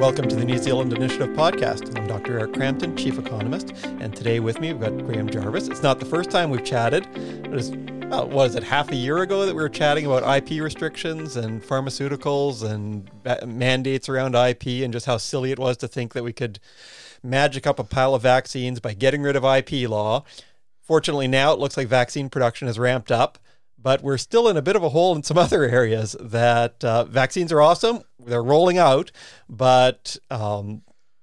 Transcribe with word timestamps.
Welcome 0.00 0.28
to 0.28 0.34
the 0.34 0.46
New 0.46 0.56
Zealand 0.56 0.94
Initiative 0.94 1.28
podcast. 1.36 1.94
I'm 1.94 2.06
Dr. 2.06 2.38
Eric 2.38 2.54
Crampton, 2.54 2.96
Chief 2.96 3.18
Economist, 3.18 3.74
and 3.84 4.16
today 4.16 4.40
with 4.40 4.58
me 4.58 4.72
we've 4.72 4.80
got 4.80 4.96
Graeme 5.04 5.28
Jarvis. 5.28 5.68
It's 5.68 5.82
not 5.82 6.00
the 6.00 6.06
first 6.06 6.30
time 6.30 6.48
we've 6.48 6.64
chatted. 6.64 7.06
It 7.14 7.50
was, 7.50 7.72
oh, 8.10 8.24
what 8.24 8.46
is 8.46 8.54
it, 8.54 8.62
half 8.62 8.90
a 8.90 8.96
year 8.96 9.18
ago 9.18 9.44
that 9.44 9.54
we 9.54 9.60
were 9.60 9.68
chatting 9.68 10.06
about 10.06 10.22
IP 10.24 10.62
restrictions 10.62 11.36
and 11.36 11.62
pharmaceuticals 11.62 12.62
and 12.62 13.10
mandates 13.46 14.08
around 14.08 14.34
IP 14.34 14.82
and 14.82 14.90
just 14.90 15.04
how 15.04 15.18
silly 15.18 15.52
it 15.52 15.58
was 15.58 15.76
to 15.76 15.86
think 15.86 16.14
that 16.14 16.24
we 16.24 16.32
could 16.32 16.60
magic 17.22 17.66
up 17.66 17.78
a 17.78 17.84
pile 17.84 18.14
of 18.14 18.22
vaccines 18.22 18.80
by 18.80 18.94
getting 18.94 19.20
rid 19.20 19.36
of 19.36 19.44
IP 19.44 19.86
law. 19.86 20.24
Fortunately, 20.80 21.28
now 21.28 21.52
it 21.52 21.58
looks 21.58 21.76
like 21.76 21.88
vaccine 21.88 22.30
production 22.30 22.68
has 22.68 22.78
ramped 22.78 23.12
up 23.12 23.38
but 23.82 24.02
we're 24.02 24.18
still 24.18 24.48
in 24.48 24.56
a 24.56 24.62
bit 24.62 24.76
of 24.76 24.82
a 24.82 24.90
hole 24.90 25.14
in 25.14 25.22
some 25.22 25.38
other 25.44 25.64
areas 25.64 26.16
that 26.20 26.82
uh, 26.84 27.04
vaccines 27.04 27.52
are 27.52 27.62
awesome. 27.62 28.02
They're 28.18 28.42
rolling 28.42 28.78
out, 28.78 29.10
but 29.48 30.16
um, 30.30 30.82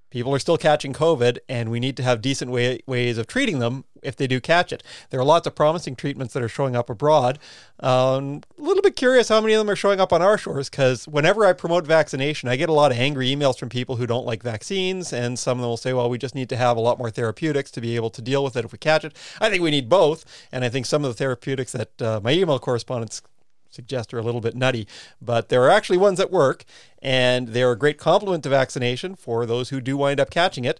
people 0.09 0.33
are 0.33 0.39
still 0.39 0.57
catching 0.57 0.93
COVID, 0.93 1.39
and 1.47 1.69
we 1.69 1.79
need 1.79 1.97
to 1.97 2.03
have 2.03 2.21
decent 2.21 2.51
way, 2.51 2.79
ways 2.87 3.17
of 3.17 3.27
treating 3.27 3.59
them 3.59 3.85
if 4.07 4.15
they 4.15 4.25
do 4.25 4.39
catch 4.39 4.71
it. 4.71 4.81
There 5.09 5.19
are 5.19 5.25
lots 5.25 5.45
of 5.45 5.53
promising 5.53 5.95
treatments 5.95 6.33
that 6.33 6.41
are 6.41 6.49
showing 6.49 6.75
up 6.75 6.89
abroad. 6.89 7.37
Um, 7.79 8.41
a 8.57 8.61
little 8.61 8.81
bit 8.81 8.95
curious 8.95 9.29
how 9.29 9.41
many 9.41 9.53
of 9.53 9.59
them 9.59 9.69
are 9.69 9.75
showing 9.75 9.99
up 9.99 10.13
on 10.13 10.21
our 10.21 10.37
shores 10.37 10.69
because 10.69 11.07
whenever 11.07 11.45
I 11.45 11.53
promote 11.53 11.85
vaccination, 11.85 12.49
I 12.49 12.55
get 12.55 12.69
a 12.69 12.73
lot 12.73 12.91
of 12.91 12.97
angry 12.97 13.27
emails 13.27 13.59
from 13.59 13.69
people 13.69 13.97
who 13.97 14.07
don't 14.07 14.25
like 14.25 14.41
vaccines, 14.41 15.13
and 15.13 15.37
some 15.37 15.59
of 15.59 15.61
them 15.61 15.69
will 15.69 15.77
say, 15.77 15.93
"Well, 15.93 16.09
we 16.09 16.17
just 16.17 16.33
need 16.35 16.49
to 16.49 16.57
have 16.57 16.77
a 16.77 16.79
lot 16.79 16.97
more 16.97 17.11
therapeutics 17.11 17.69
to 17.71 17.81
be 17.81 17.95
able 17.95 18.09
to 18.11 18.21
deal 18.21 18.43
with 18.43 18.55
it 18.55 18.65
if 18.65 18.71
we 18.71 18.77
catch 18.77 19.03
it." 19.03 19.15
I 19.41 19.49
think 19.49 19.61
we 19.61 19.71
need 19.71 19.89
both, 19.89 20.25
and 20.51 20.63
I 20.63 20.69
think 20.69 20.85
some 20.85 21.03
of 21.03 21.11
the 21.11 21.17
therapeutics 21.17 21.73
that 21.73 22.01
uh, 22.01 22.19
my 22.23 22.31
email 22.31 22.59
correspondents 22.59 23.21
suggest 23.69 24.13
are 24.13 24.17
a 24.17 24.23
little 24.23 24.41
bit 24.41 24.55
nutty, 24.55 24.87
but 25.21 25.49
there 25.49 25.63
are 25.63 25.69
actually 25.69 25.97
ones 25.97 26.17
that 26.17 26.31
work, 26.31 26.63
and 27.01 27.49
they're 27.49 27.71
a 27.71 27.77
great 27.77 27.97
complement 27.97 28.43
to 28.43 28.49
vaccination 28.49 29.15
for 29.15 29.45
those 29.45 29.69
who 29.69 29.81
do 29.81 29.97
wind 29.97 30.19
up 30.19 30.29
catching 30.29 30.65
it. 30.65 30.79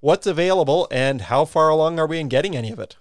What's 0.00 0.26
available, 0.26 0.86
and 0.90 1.22
how 1.22 1.44
far 1.44 1.68
along 1.68 1.98
are 1.98 2.06
we 2.06 2.18
in 2.18 2.28
getting 2.28 2.56
any 2.56 2.70
of 2.70 2.78
it? 2.78 2.96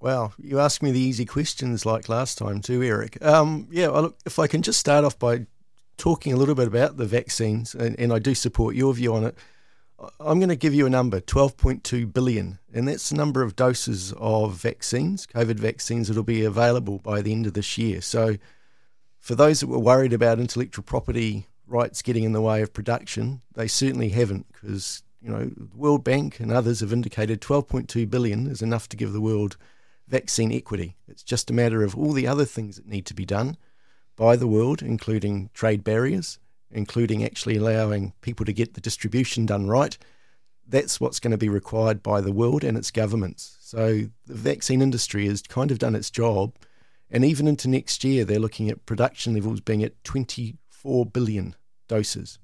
Well, 0.00 0.32
you 0.38 0.58
asked 0.58 0.82
me 0.82 0.90
the 0.90 0.98
easy 0.98 1.24
questions 1.24 1.86
like 1.86 2.08
last 2.08 2.38
time 2.38 2.60
too, 2.60 2.82
Eric. 2.82 3.22
Um, 3.24 3.68
yeah, 3.70 3.88
look, 3.88 4.18
if 4.26 4.38
I 4.38 4.46
can 4.46 4.62
just 4.62 4.80
start 4.80 5.04
off 5.04 5.18
by 5.18 5.46
talking 5.96 6.32
a 6.32 6.36
little 6.36 6.54
bit 6.54 6.66
about 6.66 6.96
the 6.96 7.06
vaccines, 7.06 7.74
and, 7.74 7.98
and 8.00 8.12
I 8.12 8.18
do 8.18 8.34
support 8.34 8.74
your 8.74 8.92
view 8.94 9.14
on 9.14 9.24
it. 9.24 9.36
I'm 10.18 10.40
going 10.40 10.48
to 10.48 10.56
give 10.56 10.74
you 10.74 10.86
a 10.86 10.90
number 10.90 11.20
12.2 11.20 12.12
billion, 12.12 12.58
and 12.72 12.88
that's 12.88 13.10
the 13.10 13.16
number 13.16 13.42
of 13.42 13.54
doses 13.54 14.12
of 14.16 14.54
vaccines, 14.54 15.26
COVID 15.26 15.60
vaccines, 15.60 16.08
that'll 16.08 16.24
be 16.24 16.44
available 16.44 16.98
by 16.98 17.22
the 17.22 17.30
end 17.30 17.46
of 17.46 17.54
this 17.54 17.78
year. 17.78 18.00
So, 18.00 18.36
for 19.20 19.36
those 19.36 19.60
that 19.60 19.68
were 19.68 19.78
worried 19.78 20.12
about 20.12 20.40
intellectual 20.40 20.82
property 20.82 21.46
rights 21.68 22.02
getting 22.02 22.24
in 22.24 22.32
the 22.32 22.40
way 22.40 22.62
of 22.62 22.72
production, 22.72 23.42
they 23.54 23.68
certainly 23.68 24.08
haven't 24.08 24.46
because, 24.52 25.04
you 25.22 25.30
know, 25.30 25.50
the 25.56 25.76
World 25.76 26.02
Bank 26.02 26.40
and 26.40 26.50
others 26.50 26.80
have 26.80 26.92
indicated 26.92 27.40
12.2 27.40 28.10
billion 28.10 28.46
is 28.46 28.62
enough 28.62 28.88
to 28.88 28.96
give 28.96 29.12
the 29.12 29.20
world 29.20 29.56
vaccine 30.08 30.52
equity. 30.52 30.96
It's 31.06 31.22
just 31.22 31.50
a 31.50 31.54
matter 31.54 31.82
of 31.82 31.96
all 31.96 32.12
the 32.12 32.26
other 32.26 32.44
things 32.44 32.76
that 32.76 32.86
need 32.86 33.06
to 33.06 33.14
be 33.14 33.24
done 33.24 33.56
by 34.16 34.36
the 34.36 34.48
world, 34.48 34.82
including 34.82 35.50
trade 35.54 35.84
barriers, 35.84 36.38
including 36.70 37.24
actually 37.24 37.56
allowing 37.56 38.12
people 38.20 38.44
to 38.46 38.52
get 38.52 38.74
the 38.74 38.80
distribution 38.80 39.46
done 39.46 39.68
right. 39.68 39.96
That's 40.66 41.00
what's 41.00 41.20
going 41.20 41.30
to 41.32 41.38
be 41.38 41.48
required 41.48 42.02
by 42.02 42.20
the 42.20 42.32
world 42.32 42.64
and 42.64 42.76
its 42.76 42.90
governments. 42.90 43.56
So 43.60 44.08
the 44.26 44.34
vaccine 44.34 44.82
industry 44.82 45.26
has 45.28 45.42
kind 45.42 45.70
of 45.70 45.78
done 45.78 45.94
its 45.94 46.10
job. 46.10 46.54
And 47.10 47.24
even 47.24 47.46
into 47.46 47.68
next 47.68 48.04
year, 48.04 48.24
they're 48.24 48.38
looking 48.38 48.70
at 48.70 48.86
production 48.86 49.34
levels 49.34 49.60
being 49.60 49.84
at 49.84 50.02
24 50.04 51.06
billion 51.06 51.54
doses. 51.88 52.38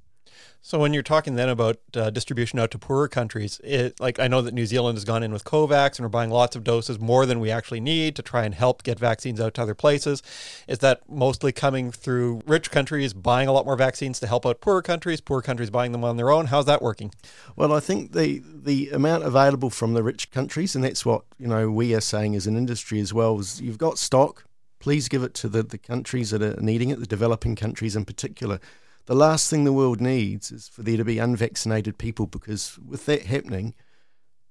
So 0.60 0.78
when 0.78 0.92
you're 0.92 1.02
talking 1.02 1.36
then 1.36 1.48
about 1.48 1.78
uh, 1.94 2.10
distribution 2.10 2.58
out 2.58 2.70
to 2.72 2.78
poorer 2.78 3.08
countries, 3.08 3.60
it, 3.64 3.98
like 4.00 4.18
I 4.18 4.28
know 4.28 4.42
that 4.42 4.52
New 4.52 4.66
Zealand 4.66 4.96
has 4.96 5.04
gone 5.04 5.22
in 5.22 5.32
with 5.32 5.44
COVAX 5.44 5.98
and 5.98 6.00
we're 6.00 6.10
buying 6.10 6.30
lots 6.30 6.56
of 6.56 6.64
doses, 6.64 6.98
more 6.98 7.26
than 7.26 7.40
we 7.40 7.50
actually 7.50 7.80
need 7.80 8.16
to 8.16 8.22
try 8.22 8.44
and 8.44 8.54
help 8.54 8.82
get 8.82 8.98
vaccines 8.98 9.40
out 9.40 9.54
to 9.54 9.62
other 9.62 9.74
places. 9.74 10.22
Is 10.66 10.80
that 10.80 11.08
mostly 11.08 11.52
coming 11.52 11.90
through 11.90 12.42
rich 12.46 12.70
countries 12.70 13.14
buying 13.14 13.48
a 13.48 13.52
lot 13.52 13.66
more 13.66 13.76
vaccines 13.76 14.20
to 14.20 14.26
help 14.26 14.44
out 14.44 14.60
poorer 14.60 14.82
countries, 14.82 15.20
poor 15.20 15.40
countries 15.40 15.70
buying 15.70 15.92
them 15.92 16.04
on 16.04 16.16
their 16.16 16.30
own? 16.30 16.46
How's 16.46 16.66
that 16.66 16.82
working? 16.82 17.12
Well, 17.56 17.72
I 17.72 17.80
think 17.80 18.12
the 18.12 18.42
the 18.44 18.90
amount 18.90 19.24
available 19.24 19.70
from 19.70 19.94
the 19.94 20.02
rich 20.02 20.30
countries, 20.30 20.74
and 20.74 20.84
that's 20.84 21.06
what 21.06 21.22
you 21.38 21.46
know 21.46 21.70
we 21.70 21.94
are 21.94 22.00
saying 22.00 22.34
as 22.34 22.46
an 22.46 22.56
industry 22.56 23.00
as 23.00 23.14
well, 23.14 23.38
is 23.38 23.60
you've 23.60 23.78
got 23.78 23.96
stock. 23.96 24.44
Please 24.80 25.08
give 25.08 25.22
it 25.22 25.34
to 25.34 25.48
the, 25.48 25.62
the 25.62 25.78
countries 25.78 26.30
that 26.30 26.42
are 26.42 26.60
needing 26.60 26.90
it, 26.90 27.00
the 27.00 27.06
developing 27.06 27.56
countries 27.56 27.96
in 27.96 28.04
particular 28.04 28.60
the 29.08 29.14
last 29.14 29.48
thing 29.48 29.64
the 29.64 29.72
world 29.72 30.02
needs 30.02 30.52
is 30.52 30.68
for 30.68 30.82
there 30.82 30.98
to 30.98 31.04
be 31.04 31.18
unvaccinated 31.18 31.96
people 31.96 32.26
because 32.26 32.78
with 32.86 33.06
that 33.06 33.22
happening, 33.22 33.72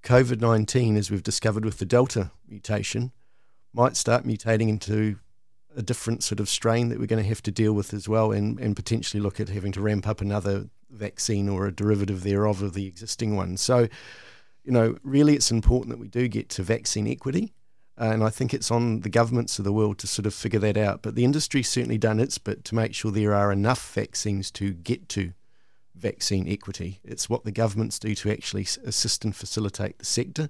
COVID 0.02 0.42
19, 0.42 0.98
as 0.98 1.12
we've 1.12 1.22
discovered 1.22 1.64
with 1.64 1.78
the 1.78 1.86
Delta 1.86 2.32
mutation, 2.48 3.12
might 3.72 3.96
start 3.96 4.26
mutating 4.26 4.68
into 4.68 5.20
a 5.76 5.84
different 5.84 6.24
sort 6.24 6.40
of 6.40 6.50
strain 6.50 6.90
that 6.90 7.00
we're 7.00 7.06
going 7.06 7.22
to 7.22 7.30
have 7.30 7.44
to 7.44 7.52
deal 7.52 7.74
with 7.74 7.94
as 7.94 8.10
well 8.10 8.32
and, 8.32 8.60
and 8.60 8.76
potentially 8.76 9.22
look 9.22 9.40
at 9.40 9.50
having 9.50 9.72
to 9.74 9.82
ramp 9.82 10.08
up 10.08 10.22
another 10.22 10.70
vaccine 10.90 11.48
or 11.48 11.68
a 11.68 11.72
derivative 11.72 12.24
thereof 12.24 12.64
of 12.64 12.74
the 12.74 12.88
existing 12.88 13.36
one. 13.36 13.58
So, 13.58 13.88
you 14.64 14.72
know, 14.72 14.98
really 15.04 15.36
it's 15.36 15.52
important 15.52 15.92
that 15.92 16.00
we 16.00 16.08
do 16.08 16.28
get 16.28 16.50
to 16.50 16.64
vaccine 16.64 17.08
equity 17.08 17.54
and 17.98 18.24
I 18.24 18.30
think 18.30 18.54
it's 18.54 18.70
on 18.70 19.02
the 19.02 19.10
governments 19.10 19.58
of 19.58 19.66
the 19.66 19.74
world 19.74 19.98
to 20.00 20.08
sort 20.08 20.26
of 20.26 20.34
figure 20.34 20.60
that 20.60 20.78
out. 20.78 21.02
But 21.02 21.16
the 21.16 21.26
industry's 21.26 21.70
certainly 21.70 21.98
done 21.98 22.20
its 22.20 22.38
bit 22.38 22.64
to 22.66 22.76
make 22.76 22.94
sure 22.94 23.12
there 23.12 23.34
are 23.34 23.52
enough 23.52 23.94
vaccines 23.94 24.52
to 24.52 24.74
get 24.74 25.10
to 25.10 25.34
vaccine 25.96 26.48
equity. 26.48 27.00
It's 27.04 27.30
what 27.30 27.44
the 27.44 27.52
governments 27.52 27.98
do 27.98 28.14
to 28.16 28.32
actually 28.32 28.68
assist 28.86 29.26
and 29.26 29.36
facilitate 29.36 29.98
the 29.98 30.06
sector, 30.06 30.50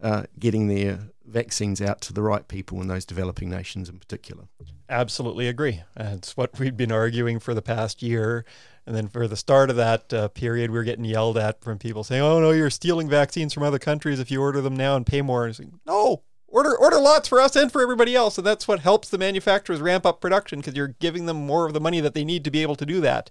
uh, 0.00 0.24
getting 0.38 0.68
their 0.68 1.00
vaccines 1.26 1.82
out 1.82 2.00
to 2.02 2.12
the 2.12 2.22
right 2.22 2.46
people 2.46 2.80
in 2.80 2.86
those 2.86 3.04
developing 3.04 3.50
nations 3.50 3.88
in 3.88 3.98
particular. 3.98 4.44
Absolutely 4.88 5.48
agree. 5.48 5.82
It's 5.96 6.36
what 6.36 6.58
we've 6.58 6.76
been 6.76 6.92
arguing 6.92 7.40
for 7.40 7.54
the 7.54 7.62
past 7.62 8.02
year. 8.02 8.44
And 8.86 8.96
then 8.96 9.08
for 9.08 9.28
the 9.28 9.36
start 9.36 9.68
of 9.68 9.76
that 9.76 10.14
uh, 10.14 10.28
period, 10.28 10.70
we 10.70 10.78
were 10.78 10.84
getting 10.84 11.04
yelled 11.04 11.36
at 11.36 11.60
from 11.60 11.78
people 11.78 12.04
saying, 12.04 12.22
"Oh 12.22 12.40
no, 12.40 12.52
you're 12.52 12.70
stealing 12.70 13.06
vaccines 13.06 13.52
from 13.52 13.64
other 13.64 13.78
countries 13.78 14.18
if 14.18 14.30
you 14.30 14.40
order 14.40 14.62
them 14.62 14.74
now 14.74 14.96
and 14.96 15.04
pay 15.04 15.20
more." 15.20 15.44
And 15.44 15.54
saying, 15.54 15.80
no, 15.84 16.22
order 16.48 16.76
order 16.76 16.98
lots 16.98 17.28
for 17.28 17.40
us 17.40 17.54
and 17.54 17.70
for 17.70 17.82
everybody 17.82 18.14
else 18.14 18.38
and 18.38 18.46
that's 18.46 18.66
what 18.66 18.80
helps 18.80 19.08
the 19.08 19.18
manufacturers 19.18 19.80
ramp 19.80 20.06
up 20.06 20.20
production 20.20 20.60
because 20.60 20.74
you're 20.74 20.88
giving 20.88 21.26
them 21.26 21.36
more 21.36 21.66
of 21.66 21.74
the 21.74 21.80
money 21.80 22.00
that 22.00 22.14
they 22.14 22.24
need 22.24 22.44
to 22.44 22.50
be 22.50 22.62
able 22.62 22.76
to 22.76 22.86
do 22.86 23.00
that. 23.00 23.30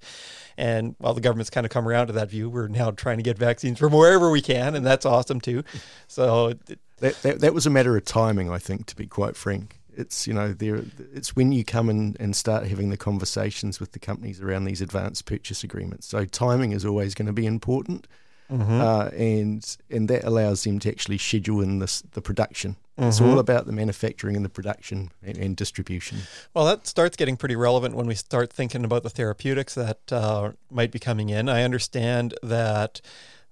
And 0.58 0.96
while 0.98 1.14
the 1.14 1.22
government's 1.22 1.50
kind 1.50 1.66
of 1.66 1.72
come 1.72 1.88
around 1.88 2.08
to 2.08 2.14
that 2.14 2.30
view. 2.30 2.50
We're 2.50 2.68
now 2.68 2.92
trying 2.92 3.18
to 3.18 3.24
get 3.24 3.38
vaccines 3.38 3.78
from 3.80 3.94
wherever 3.94 4.32
we 4.32 4.42
can 4.42 4.76
and 4.76 4.86
that's 4.86 5.06
awesome 5.06 5.42
too. 5.42 5.64
So 6.10 6.48
it, 6.68 6.80
that, 7.00 7.22
that, 7.22 7.40
that 7.42 7.54
was 7.54 7.66
a 7.66 7.70
matter 7.70 7.96
of 7.96 8.06
timing 8.06 8.50
i 8.50 8.58
think 8.58 8.86
to 8.88 8.96
be 8.96 9.08
quite 9.08 9.36
frank. 9.36 9.80
It's 9.96 10.28
you 10.28 10.34
know 10.34 10.54
there 10.54 10.84
it's 11.14 11.36
when 11.36 11.52
you 11.52 11.66
come 11.66 11.90
in 11.90 12.16
and 12.20 12.36
start 12.36 12.68
having 12.68 12.90
the 12.90 12.98
conversations 12.98 13.80
with 13.80 13.94
the 13.94 14.00
companies 14.00 14.42
around 14.42 14.66
these 14.66 14.82
advanced 14.82 15.26
purchase 15.26 15.64
agreements. 15.64 16.08
So 16.08 16.26
timing 16.26 16.72
is 16.72 16.86
always 16.86 17.16
going 17.16 17.26
to 17.26 17.34
be 17.34 17.46
important 17.46 18.08
mm-hmm. 18.52 18.82
uh, 18.82 19.06
and 19.10 19.78
and 19.90 20.10
that 20.10 20.24
allows 20.24 20.64
them 20.64 20.80
to 20.80 20.90
actually 20.90 21.18
schedule 21.18 21.62
in 21.62 21.80
this 21.80 22.02
the 22.14 22.22
production 22.22 22.76
Mm-hmm. 22.98 23.10
It's 23.10 23.22
all 23.22 23.38
about 23.38 23.68
the 23.68 23.72
manufacturing 23.72 24.36
and 24.36 24.44
the 24.44 24.50
production 24.50 25.12
and, 25.22 25.38
and, 25.38 25.56
distribution. 25.56 26.18
Well, 26.56 26.66
that 26.66 26.88
starts 26.88 27.16
getting 27.16 27.38
pretty 27.38 27.56
relevant 27.56 27.96
when 27.96 28.08
we 28.08 28.16
start 28.16 28.52
thinking 28.52 28.84
about 28.84 29.04
the 29.04 29.12
therapeutics 29.12 29.76
that 29.76 30.12
uh, 30.12 30.54
might 30.72 30.90
be 30.90 30.98
coming 30.98 31.30
in. 31.30 31.48
I 31.48 31.62
understand 31.62 32.34
that 32.42 33.00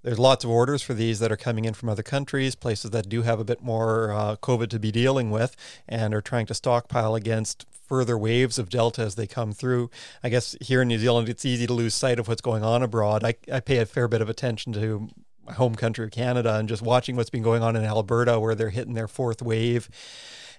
there's 0.05 0.19
lots 0.19 0.43
of 0.43 0.51
orders 0.51 0.83
for 0.83 0.93
these 0.93 1.17
that 1.17 1.31
are 1.31 1.37
coming 1.37 1.65
in 1.65 1.73
from 1.73 1.89
other 1.89 2.03
countries, 2.03 2.53
places 2.53 2.91
that 2.91 3.09
do 3.09 3.23
have 3.23 3.39
a 3.39 3.43
bit 3.43 3.63
more 3.63 4.11
uh, 4.11 4.35
COVID 4.35 4.69
to 4.69 4.77
be 4.77 4.91
dealing 4.91 5.31
with, 5.31 5.55
and 5.89 6.13
are 6.13 6.21
trying 6.21 6.45
to 6.45 6.53
stockpile 6.53 7.15
against 7.15 7.65
further 7.71 8.15
waves 8.15 8.59
of 8.59 8.69
Delta 8.69 9.01
as 9.01 9.15
they 9.15 9.25
come 9.25 9.51
through. 9.51 9.89
I 10.23 10.29
guess 10.29 10.55
here 10.61 10.83
in 10.83 10.89
New 10.89 10.99
Zealand, 10.99 11.27
it's 11.27 11.43
easy 11.43 11.65
to 11.65 11.73
lose 11.73 11.95
sight 11.95 12.19
of 12.19 12.27
what's 12.27 12.41
going 12.41 12.63
on 12.63 12.83
abroad. 12.83 13.23
I, 13.23 13.33
I 13.51 13.61
pay 13.61 13.79
a 13.79 13.85
fair 13.87 14.07
bit 14.07 14.21
of 14.21 14.29
attention 14.29 14.73
to 14.73 15.09
my 15.43 15.53
home 15.53 15.73
country 15.73 16.05
of 16.05 16.11
Canada 16.11 16.53
and 16.53 16.69
just 16.69 16.83
watching 16.83 17.15
what's 17.15 17.31
been 17.31 17.41
going 17.41 17.63
on 17.63 17.75
in 17.75 17.83
Alberta 17.83 18.39
where 18.39 18.53
they're 18.53 18.69
hitting 18.69 18.93
their 18.93 19.07
fourth 19.07 19.41
wave 19.41 19.89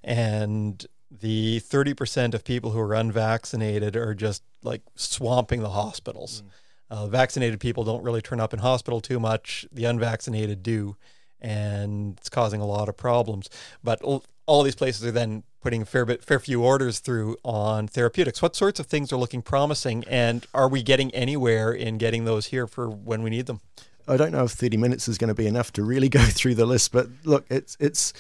and 0.02 0.84
the 1.08 1.60
30% 1.60 2.34
of 2.34 2.42
people 2.42 2.72
who 2.72 2.80
are 2.80 2.94
unvaccinated 2.94 3.94
are 3.94 4.12
just 4.12 4.42
like 4.64 4.82
swamping 4.96 5.60
the 5.60 5.70
hospitals. 5.70 6.42
Mm. 6.42 6.50
Uh, 6.90 7.06
vaccinated 7.06 7.60
people 7.60 7.84
don't 7.84 8.02
really 8.02 8.22
turn 8.22 8.40
up 8.40 8.52
in 8.52 8.60
hospital 8.60 9.00
too 9.00 9.18
much. 9.18 9.66
The 9.72 9.84
unvaccinated 9.84 10.62
do, 10.62 10.96
and 11.40 12.16
it's 12.18 12.28
causing 12.28 12.60
a 12.60 12.66
lot 12.66 12.88
of 12.88 12.96
problems. 12.96 13.48
But 13.82 14.00
all 14.46 14.62
these 14.62 14.76
places 14.76 15.04
are 15.04 15.10
then 15.10 15.42
putting 15.60 15.82
a 15.82 15.84
fair 15.84 16.04
bit, 16.04 16.22
fair 16.22 16.38
few 16.38 16.62
orders 16.62 17.00
through 17.00 17.36
on 17.44 17.88
therapeutics. 17.88 18.40
What 18.40 18.54
sorts 18.54 18.78
of 18.78 18.86
things 18.86 19.12
are 19.12 19.16
looking 19.16 19.42
promising, 19.42 20.04
and 20.08 20.46
are 20.54 20.68
we 20.68 20.82
getting 20.82 21.10
anywhere 21.12 21.72
in 21.72 21.98
getting 21.98 22.24
those 22.24 22.46
here 22.46 22.66
for 22.68 22.88
when 22.88 23.22
we 23.22 23.30
need 23.30 23.46
them? 23.46 23.60
I 24.08 24.16
don't 24.16 24.30
know 24.30 24.44
if 24.44 24.52
30 24.52 24.76
minutes 24.76 25.08
is 25.08 25.18
going 25.18 25.28
to 25.28 25.34
be 25.34 25.48
enough 25.48 25.72
to 25.72 25.82
really 25.82 26.08
go 26.20 26.22
through 26.22 26.54
the 26.54 26.66
list, 26.66 26.92
but 26.92 27.08
look, 27.24 27.46
it's 27.50 27.76
it's 27.80 28.12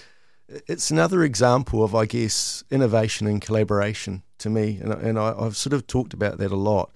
it's 0.48 0.90
another 0.90 1.22
example 1.22 1.82
of, 1.82 1.94
I 1.94 2.06
guess, 2.06 2.62
innovation 2.70 3.26
and 3.26 3.40
collaboration 3.40 4.22
to 4.38 4.50
me, 4.50 4.78
and, 4.80 4.92
and 4.92 5.18
I, 5.18 5.34
have 5.42 5.56
sort 5.56 5.72
of 5.72 5.86
talked 5.86 6.14
about 6.14 6.38
that 6.38 6.52
a 6.52 6.56
lot. 6.56 6.90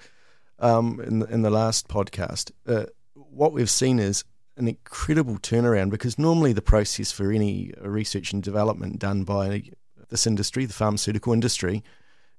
Um, 0.61 1.01
in, 1.01 1.19
the, 1.21 1.27
in 1.27 1.43
the 1.43 1.51
last 1.51 1.89
podcast, 1.89 2.53
uh, 2.67 2.87
what 3.15 3.53
we've 3.53 3.71
seen 3.71 3.99
is 3.99 4.25
an 4.57 4.69
incredible 4.69 5.39
turnaround 5.39 5.91
because 5.91 6.19
normally 6.19 6.53
the 6.53 6.62
process 6.62 7.11
for 7.11 7.33
any 7.33 7.73
research 7.81 8.33
and 8.33 8.43
development 8.43 8.99
done 8.99 9.25
by 9.25 9.62
this 10.11 10.27
industry, 10.27 10.67
the 10.67 10.73
pharmaceutical 10.73 11.33
industry, 11.33 11.83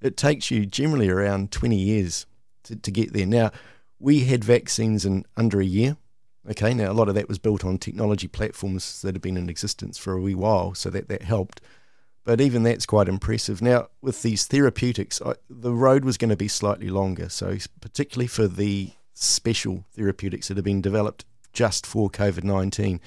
it 0.01 0.17
takes 0.17 0.51
you 0.51 0.65
generally 0.65 1.09
around 1.09 1.51
20 1.51 1.75
years 1.75 2.25
to, 2.63 2.75
to 2.75 2.91
get 2.91 3.13
there. 3.13 3.25
Now, 3.25 3.51
we 3.99 4.21
had 4.21 4.43
vaccines 4.43 5.05
in 5.05 5.25
under 5.37 5.59
a 5.59 5.65
year. 5.65 5.97
Okay, 6.49 6.73
now 6.73 6.91
a 6.91 6.93
lot 6.93 7.07
of 7.07 7.15
that 7.15 7.27
was 7.27 7.37
built 7.37 7.63
on 7.63 7.77
technology 7.77 8.27
platforms 8.27 9.01
that 9.03 9.13
have 9.13 9.21
been 9.21 9.37
in 9.37 9.49
existence 9.49 9.97
for 9.97 10.13
a 10.13 10.21
wee 10.21 10.33
while, 10.33 10.73
so 10.73 10.89
that, 10.89 11.07
that 11.07 11.21
helped. 11.21 11.61
But 12.23 12.39
even 12.39 12.63
that's 12.63 12.85
quite 12.85 13.07
impressive. 13.07 13.61
Now, 13.61 13.87
with 14.01 14.21
these 14.21 14.45
therapeutics, 14.45 15.21
I, 15.25 15.33
the 15.49 15.73
road 15.73 16.05
was 16.05 16.17
going 16.17 16.29
to 16.29 16.35
be 16.35 16.47
slightly 16.47 16.89
longer. 16.89 17.29
So, 17.29 17.57
particularly 17.79 18.27
for 18.27 18.47
the 18.47 18.91
special 19.13 19.85
therapeutics 19.93 20.47
that 20.47 20.57
have 20.57 20.63
been 20.63 20.81
developed 20.81 21.25
just 21.53 21.85
for 21.85 22.09
COVID 22.09 22.43
19, 22.43 23.01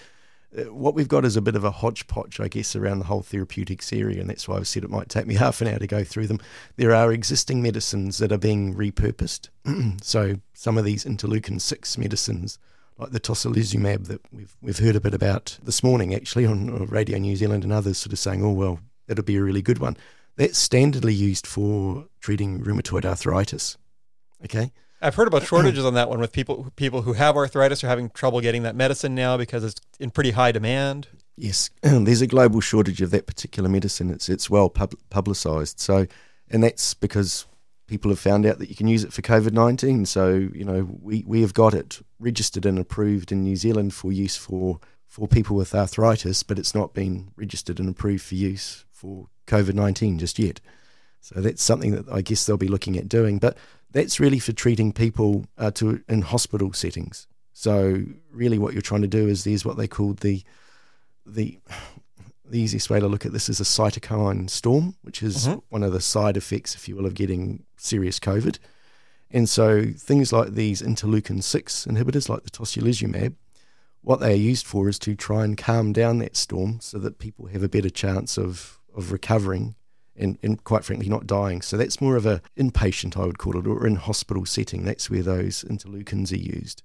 uh, 0.57 0.63
what 0.73 0.95
we've 0.95 1.09
got 1.09 1.25
is 1.25 1.37
a 1.37 1.43
bit 1.43 1.57
of 1.57 1.65
a 1.65 1.71
hodgepodge, 1.71 2.39
I 2.41 2.49
guess, 2.49 2.77
around 2.77 2.99
the 2.99 3.07
whole 3.07 3.23
therapeutics 3.23 3.93
area, 3.93 4.21
and 4.21 4.31
that's 4.31 4.47
why 4.47 4.57
I've 4.57 4.69
said 4.69 4.85
it 4.85 4.91
might 4.91 5.09
take 5.09 5.27
me 5.27 5.35
half 5.37 5.61
an 5.61 5.69
hour 5.69 5.79
to 5.79 5.87
go 5.87 6.05
through 6.05 6.27
them. 6.27 6.41
There 6.77 6.95
are 6.95 7.13
existing 7.13 7.63
medicines 7.63 8.19
that 8.19 8.33
are 8.33 8.39
being 8.39 8.75
repurposed. 8.75 9.49
so 10.03 10.37
some 10.53 10.79
of 10.79 10.85
these 10.85 11.05
interleukin 11.05 11.61
six 11.61 11.99
medicines, 11.99 12.59
like 12.99 13.11
the 13.11 13.21
tocilizumab 13.21 14.07
that 14.07 14.21
we've 14.33 14.57
we've 14.61 14.79
heard 14.79 14.97
a 14.97 15.01
bit 15.01 15.15
about 15.15 15.59
this 15.63 15.83
morning, 15.83 16.15
actually 16.15 16.47
on 16.47 16.87
Radio 16.87 17.19
New 17.19 17.37
Zealand 17.37 17.65
and 17.65 17.73
others, 17.73 17.99
sort 17.99 18.13
of 18.13 18.19
saying, 18.19 18.45
"Oh 18.45 18.53
well, 18.53 18.81
that'll 19.07 19.25
be 19.25 19.37
a 19.37 19.43
really 19.43 19.63
good 19.63 19.79
one." 19.79 19.97
That's 20.37 20.69
standardly 20.69 21.17
used 21.17 21.47
for 21.47 22.07
treating 22.21 22.61
rheumatoid 22.61 23.05
arthritis. 23.05 23.77
Okay, 24.45 24.73
I've 25.05 25.15
heard 25.15 25.29
about 25.29 25.45
shortages 25.45 25.85
on 25.85 25.95
that 25.95 26.09
one 26.09 26.19
with 26.19 26.33
people 26.33 26.73
people 26.77 27.03
who 27.03 27.13
have 27.13 27.37
arthritis 27.37 27.85
are 27.85 27.89
having 27.89 28.11
trouble 28.11 28.41
getting 28.41 28.63
that 28.63 28.75
medicine 28.75 29.15
now 29.15 29.37
because 29.37 29.63
it's 29.63 29.81
in 30.01 30.11
pretty 30.11 30.31
high 30.31 30.51
demand. 30.51 31.09
Yes, 31.37 31.71
there's 31.83 32.23
a 32.23 32.27
global 32.27 32.61
shortage 32.61 33.03
of 33.03 33.11
that 33.11 33.27
particular 33.27 33.69
medicine. 33.69 34.11
It's 34.11 34.29
it's 34.29 34.49
well 34.49 34.71
pub- 34.71 34.95
publicised. 35.11 35.79
So, 35.79 36.07
and 36.49 36.63
that's 36.63 36.95
because 36.95 37.47
people 37.87 38.11
have 38.11 38.19
found 38.19 38.47
out 38.47 38.59
that 38.59 38.71
you 38.71 38.75
can 38.75 38.89
use 38.89 39.05
it 39.05 39.13
for 39.13 39.21
COVID 39.21 39.53
nineteen. 39.53 40.07
So, 40.07 40.49
you 40.55 40.65
know, 40.65 40.89
we, 41.03 41.23
we 41.27 41.43
have 41.43 41.55
got 41.55 41.75
it 41.75 42.01
registered 42.19 42.65
and 42.65 42.79
approved 42.79 43.31
in 43.31 43.45
New 43.45 43.57
Zealand 43.57 43.93
for 43.93 44.11
use 44.11 44.37
for 44.37 44.81
for 45.07 45.29
people 45.29 45.55
with 45.55 45.75
arthritis, 45.75 46.43
but 46.43 46.59
it's 46.59 46.75
not 46.75 46.95
been 46.95 47.31
registered 47.37 47.79
and 47.79 47.89
approved 47.89 48.25
for 48.25 48.35
use 48.37 48.84
for 48.95 49.29
COVID 49.47 49.75
nineteen 49.75 50.19
just 50.19 50.39
yet. 50.39 50.61
So 51.21 51.41
that's 51.41 51.63
something 51.63 51.93
that 51.93 52.09
I 52.11 52.23
guess 52.23 52.47
they'll 52.47 52.57
be 52.57 52.69
looking 52.69 52.97
at 52.97 53.09
doing. 53.09 53.39
But 53.39 53.59
that's 53.91 54.21
really 54.21 54.39
for 54.39 54.53
treating 54.53 54.93
people 54.93 55.47
uh, 55.59 55.71
to 55.73 56.03
in 56.09 56.23
hospital 56.23 56.73
settings. 56.73 57.27
So 57.53 58.05
really, 58.31 58.59
what 58.59 58.73
you're 58.73 58.83
trying 58.83 59.03
to 59.03 59.09
do 59.09 59.29
is 59.29 59.45
there's 59.45 59.65
what 59.65 59.77
they 59.77 59.89
call 59.89 60.15
the 60.15 60.43
the 61.27 61.59
the 62.45 62.61
easiest 62.61 62.91
way 62.91 63.01
to 63.01 63.09
look 63.09 63.25
at 63.25 63.33
this 63.33 63.49
is 63.49 63.61
a 63.61 63.65
cytokine 63.65 64.51
storm, 64.51 64.97
which 65.03 65.23
is 65.23 65.47
mm-hmm. 65.47 65.59
one 65.71 65.83
of 65.83 65.93
the 65.93 66.01
side 66.01 66.37
effects, 66.37 66.75
if 66.75 66.89
you 66.89 66.97
will, 66.97 67.07
of 67.07 67.15
getting 67.15 67.65
serious 67.77 68.19
COVID. 68.19 68.59
And 69.31 69.49
so 69.49 69.87
things 69.97 70.33
like 70.33 70.53
these 70.53 70.83
interleukin 70.83 71.43
six 71.43 71.87
inhibitors, 71.87 72.29
like 72.29 72.43
the 72.43 72.51
tocilizumab, 72.51 73.35
what 74.03 74.21
they 74.21 74.33
are 74.33 74.37
used 74.37 74.67
for 74.67 74.89
is 74.89 74.99
to 75.01 75.15
try 75.15 75.43
and 75.45 75.57
calm 75.57 75.93
down 75.93 76.19
that 76.19 76.37
storm 76.37 76.79
so 76.81 76.99
that 76.99 77.19
people 77.19 77.47
have 77.47 77.63
a 77.63 77.69
better 77.69 77.89
chance 77.89 78.37
of 78.37 78.79
of 78.95 79.13
recovering 79.13 79.75
and, 80.17 80.39
and 80.43 80.63
quite 80.65 80.85
frankly 80.85 81.09
not 81.09 81.27
dying. 81.27 81.63
So 81.63 81.77
that's 81.77 82.01
more 82.01 82.17
of 82.17 82.27
a 82.27 82.41
inpatient, 82.57 83.17
I 83.17 83.27
would 83.27 83.39
call 83.39 83.59
it, 83.59 83.67
or 83.67 83.87
in 83.87 83.97
hospital 83.97 84.47
setting. 84.47 84.85
That's 84.85 85.11
where 85.11 85.23
those 85.23 85.65
interleukins 85.65 86.33
are 86.33 86.37
used. 86.37 86.83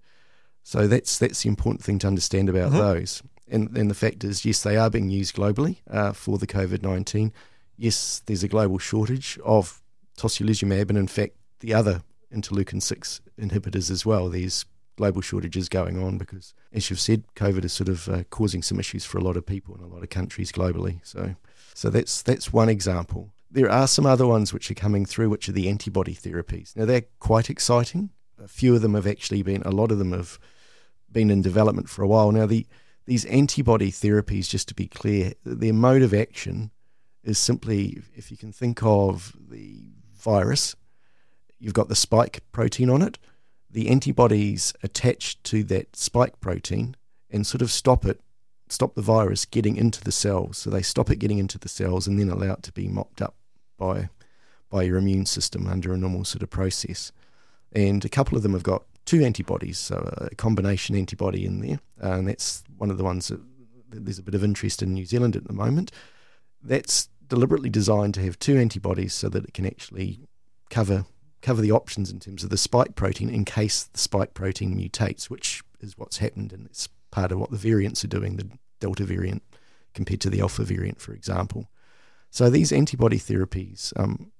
So 0.63 0.87
that's 0.87 1.17
that's 1.17 1.43
the 1.43 1.49
important 1.49 1.83
thing 1.83 1.99
to 1.99 2.07
understand 2.07 2.49
about 2.49 2.71
mm-hmm. 2.71 2.79
those. 2.79 3.23
And, 3.51 3.75
and 3.77 3.89
the 3.89 3.95
fact 3.95 4.23
is, 4.23 4.45
yes, 4.45 4.61
they 4.61 4.77
are 4.77 4.89
being 4.89 5.09
used 5.09 5.35
globally 5.35 5.77
uh, 5.89 6.11
for 6.13 6.37
the 6.37 6.47
COVID 6.47 6.83
nineteen. 6.83 7.33
Yes, 7.77 8.21
there's 8.25 8.43
a 8.43 8.47
global 8.47 8.77
shortage 8.77 9.39
of 9.43 9.81
tocilizumab, 10.17 10.89
and 10.89 10.97
in 10.97 11.07
fact, 11.07 11.33
the 11.61 11.73
other 11.73 12.01
interleukin 12.31 12.81
six 12.81 13.21
inhibitors 13.39 13.89
as 13.89 14.05
well. 14.05 14.29
There's 14.29 14.65
global 14.97 15.21
shortages 15.21 15.69
going 15.69 15.97
on 15.97 16.17
because, 16.17 16.53
as 16.73 16.89
you've 16.89 16.99
said, 16.99 17.23
COVID 17.35 17.63
is 17.63 17.73
sort 17.73 17.89
of 17.89 18.09
uh, 18.09 18.23
causing 18.29 18.61
some 18.61 18.79
issues 18.79 19.05
for 19.05 19.17
a 19.17 19.23
lot 19.23 19.37
of 19.37 19.45
people 19.45 19.73
in 19.75 19.81
a 19.81 19.87
lot 19.87 20.03
of 20.03 20.09
countries 20.09 20.51
globally. 20.51 20.99
So 21.03 21.35
so 21.79 21.89
that's 21.89 22.21
that's 22.23 22.51
one 22.51 22.67
example. 22.67 23.29
There 23.49 23.71
are 23.71 23.87
some 23.87 24.05
other 24.05 24.27
ones 24.27 24.51
which 24.51 24.69
are 24.69 24.75
coming 24.75 25.05
through, 25.05 25.29
which 25.29 25.47
are 25.47 25.53
the 25.53 25.69
antibody 25.69 26.13
therapies. 26.13 26.75
Now 26.75 26.83
they're 26.83 27.05
quite 27.21 27.49
exciting. 27.49 28.09
A 28.37 28.49
few 28.49 28.75
of 28.75 28.81
them 28.81 28.95
have 28.95 29.07
actually 29.07 29.43
been. 29.43 29.61
A 29.61 29.71
lot 29.71 29.89
of 29.89 29.97
them 29.97 30.11
have 30.11 30.39
been 31.09 31.31
in 31.31 31.41
development 31.41 31.87
for 31.87 32.03
a 32.03 32.07
while 32.07 32.33
now. 32.33 32.45
The 32.45 32.67
these 33.05 33.23
antibody 33.27 33.91
therapies, 33.91 34.49
just 34.49 34.67
to 34.67 34.73
be 34.73 34.87
clear, 34.87 35.31
their 35.45 35.71
mode 35.71 36.01
of 36.01 36.13
action 36.13 36.71
is 37.23 37.39
simply 37.39 38.01
if 38.13 38.29
you 38.29 38.35
can 38.35 38.51
think 38.51 38.83
of 38.83 39.33
the 39.49 39.85
virus, 40.13 40.75
you've 41.59 41.73
got 41.73 41.87
the 41.87 41.95
spike 41.95 42.43
protein 42.51 42.89
on 42.89 43.01
it. 43.01 43.17
The 43.71 43.87
antibodies 43.87 44.73
attach 44.83 45.41
to 45.43 45.63
that 45.63 45.95
spike 45.95 46.41
protein 46.41 46.97
and 47.31 47.47
sort 47.47 47.61
of 47.61 47.71
stop 47.71 48.05
it 48.05 48.19
stop 48.69 48.95
the 48.95 49.01
virus 49.01 49.45
getting 49.45 49.75
into 49.75 50.01
the 50.01 50.11
cells. 50.11 50.57
So 50.57 50.69
they 50.69 50.81
stop 50.81 51.09
it 51.09 51.17
getting 51.17 51.39
into 51.39 51.57
the 51.57 51.69
cells 51.69 52.07
and 52.07 52.19
then 52.19 52.29
allow 52.29 52.53
it 52.53 52.63
to 52.63 52.71
be 52.71 52.87
mopped 52.87 53.21
up 53.21 53.35
by 53.77 54.09
by 54.69 54.83
your 54.83 54.97
immune 54.97 55.25
system 55.25 55.67
under 55.67 55.93
a 55.93 55.97
normal 55.97 56.23
sort 56.23 56.43
of 56.43 56.49
process. 56.49 57.11
And 57.73 58.05
a 58.05 58.09
couple 58.09 58.37
of 58.37 58.43
them 58.43 58.53
have 58.53 58.63
got 58.63 58.83
two 59.05 59.23
antibodies, 59.23 59.79
so 59.79 60.07
a 60.17 60.35
combination 60.35 60.95
antibody 60.95 61.43
in 61.43 61.59
there, 61.59 61.79
and 61.97 62.27
that's 62.27 62.63
one 62.77 62.91
of 62.91 62.97
the 62.99 63.03
ones 63.03 63.29
that 63.29 63.41
there's 63.89 64.19
a 64.19 64.23
bit 64.23 64.35
of 64.35 64.43
interest 64.43 64.83
in 64.83 64.93
New 64.93 65.05
Zealand 65.05 65.35
at 65.35 65.47
the 65.47 65.53
moment. 65.53 65.91
That's 66.61 67.09
deliberately 67.27 67.69
designed 67.69 68.13
to 68.15 68.21
have 68.21 68.37
two 68.37 68.57
antibodies 68.57 69.13
so 69.13 69.29
that 69.29 69.45
it 69.45 69.53
can 69.53 69.65
actually 69.65 70.19
cover 70.69 71.05
cover 71.41 71.61
the 71.61 71.71
options 71.71 72.11
in 72.11 72.19
terms 72.19 72.43
of 72.43 72.49
the 72.49 72.57
spike 72.57 72.95
protein 72.95 73.29
in 73.29 73.45
case 73.45 73.83
the 73.85 73.97
spike 73.97 74.33
protein 74.33 74.75
mutates, 74.75 75.29
which 75.29 75.63
is 75.79 75.97
what's 75.97 76.17
happened, 76.17 76.53
and 76.53 76.65
it's 76.65 76.89
part 77.11 77.31
of 77.31 77.39
what 77.39 77.51
the 77.51 77.57
variants 77.57 78.03
are 78.03 78.09
doing, 78.09 78.37
the 78.37 78.49
Delta 78.79 79.03
variant 79.03 79.43
compared 79.93 80.21
to 80.21 80.29
the 80.29 80.41
Alpha 80.41 80.63
variant, 80.63 81.01
for 81.01 81.13
example. 81.13 81.69
So 82.29 82.49
these 82.49 82.71
antibody 82.71 83.17
therapies 83.17 83.91
um, 83.99 84.31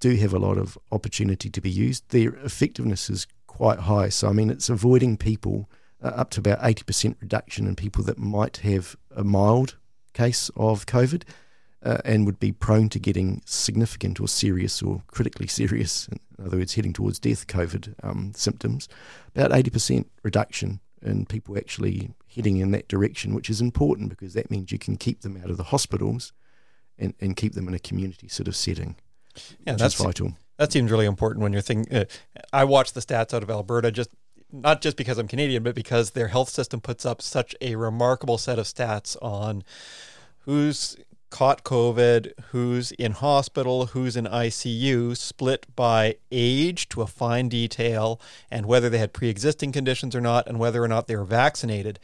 do 0.00 0.16
have 0.16 0.34
a 0.34 0.38
lot 0.38 0.58
of 0.58 0.76
opportunity 0.90 1.48
to 1.48 1.60
be 1.60 1.70
used. 1.70 2.08
Their 2.10 2.34
effectiveness 2.36 3.08
is 3.08 3.26
quite 3.46 3.80
high. 3.80 4.08
So, 4.08 4.28
I 4.28 4.32
mean, 4.32 4.50
it's 4.50 4.68
avoiding 4.68 5.16
people 5.16 5.70
uh, 6.02 6.08
up 6.08 6.30
to 6.30 6.40
about 6.40 6.60
80% 6.60 7.16
reduction 7.20 7.66
in 7.66 7.76
people 7.76 8.04
that 8.04 8.18
might 8.18 8.58
have 8.58 8.96
a 9.14 9.24
mild 9.24 9.76
case 10.12 10.50
of 10.56 10.86
COVID 10.86 11.22
uh, 11.82 11.98
and 12.04 12.26
would 12.26 12.40
be 12.40 12.52
prone 12.52 12.88
to 12.90 12.98
getting 12.98 13.42
significant 13.46 14.20
or 14.20 14.28
serious 14.28 14.82
or 14.82 15.02
critically 15.08 15.46
serious, 15.60 16.08
in 16.08 16.46
other 16.46 16.58
words, 16.58 16.74
heading 16.74 16.92
towards 16.92 17.18
death 17.18 17.46
COVID 17.46 17.94
um, 18.02 18.32
symptoms. 18.34 18.88
About 19.34 19.52
80% 19.52 20.06
reduction 20.22 20.80
and 21.06 21.28
people 21.28 21.56
actually 21.56 22.10
heading 22.28 22.58
in 22.58 22.70
that 22.72 22.88
direction, 22.88 23.34
which 23.34 23.48
is 23.48 23.60
important 23.60 24.10
because 24.10 24.34
that 24.34 24.50
means 24.50 24.72
you 24.72 24.78
can 24.78 24.96
keep 24.96 25.22
them 25.22 25.40
out 25.42 25.50
of 25.50 25.56
the 25.56 25.64
hospitals 25.64 26.32
and, 26.98 27.14
and 27.20 27.36
keep 27.36 27.54
them 27.54 27.68
in 27.68 27.74
a 27.74 27.78
community 27.78 28.28
sort 28.28 28.48
of 28.48 28.56
setting. 28.56 28.96
Yeah, 29.66 29.74
that's 29.74 29.94
vital. 29.94 30.34
That 30.56 30.72
seems 30.72 30.90
really 30.90 31.06
important 31.06 31.42
when 31.42 31.52
you're 31.52 31.62
thinking. 31.62 31.94
Uh, 31.94 32.04
I 32.52 32.64
watch 32.64 32.92
the 32.92 33.00
stats 33.00 33.34
out 33.34 33.42
of 33.42 33.50
Alberta 33.50 33.90
just 33.90 34.10
not 34.52 34.80
just 34.80 34.96
because 34.96 35.18
I'm 35.18 35.28
Canadian, 35.28 35.62
but 35.62 35.74
because 35.74 36.10
their 36.10 36.28
health 36.28 36.48
system 36.48 36.80
puts 36.80 37.04
up 37.04 37.20
such 37.20 37.54
a 37.60 37.76
remarkable 37.76 38.38
set 38.38 38.58
of 38.58 38.66
stats 38.66 39.16
on 39.20 39.64
who's 40.40 40.96
caught 41.30 41.64
COVID, 41.64 42.32
who's 42.50 42.92
in 42.92 43.12
hospital, 43.12 43.86
who's 43.86 44.16
in 44.16 44.24
ICU, 44.24 45.16
split 45.16 45.66
by 45.74 46.16
age 46.30 46.88
to 46.90 47.02
a 47.02 47.06
fine 47.06 47.48
detail, 47.48 48.20
and 48.50 48.66
whether 48.66 48.88
they 48.88 48.98
had 48.98 49.12
pre 49.12 49.28
existing 49.28 49.72
conditions 49.72 50.14
or 50.14 50.20
not, 50.20 50.46
and 50.46 50.58
whether 50.58 50.82
or 50.82 50.88
not 50.88 51.06
they 51.06 51.16
were 51.16 51.24
vaccinated. 51.24 51.98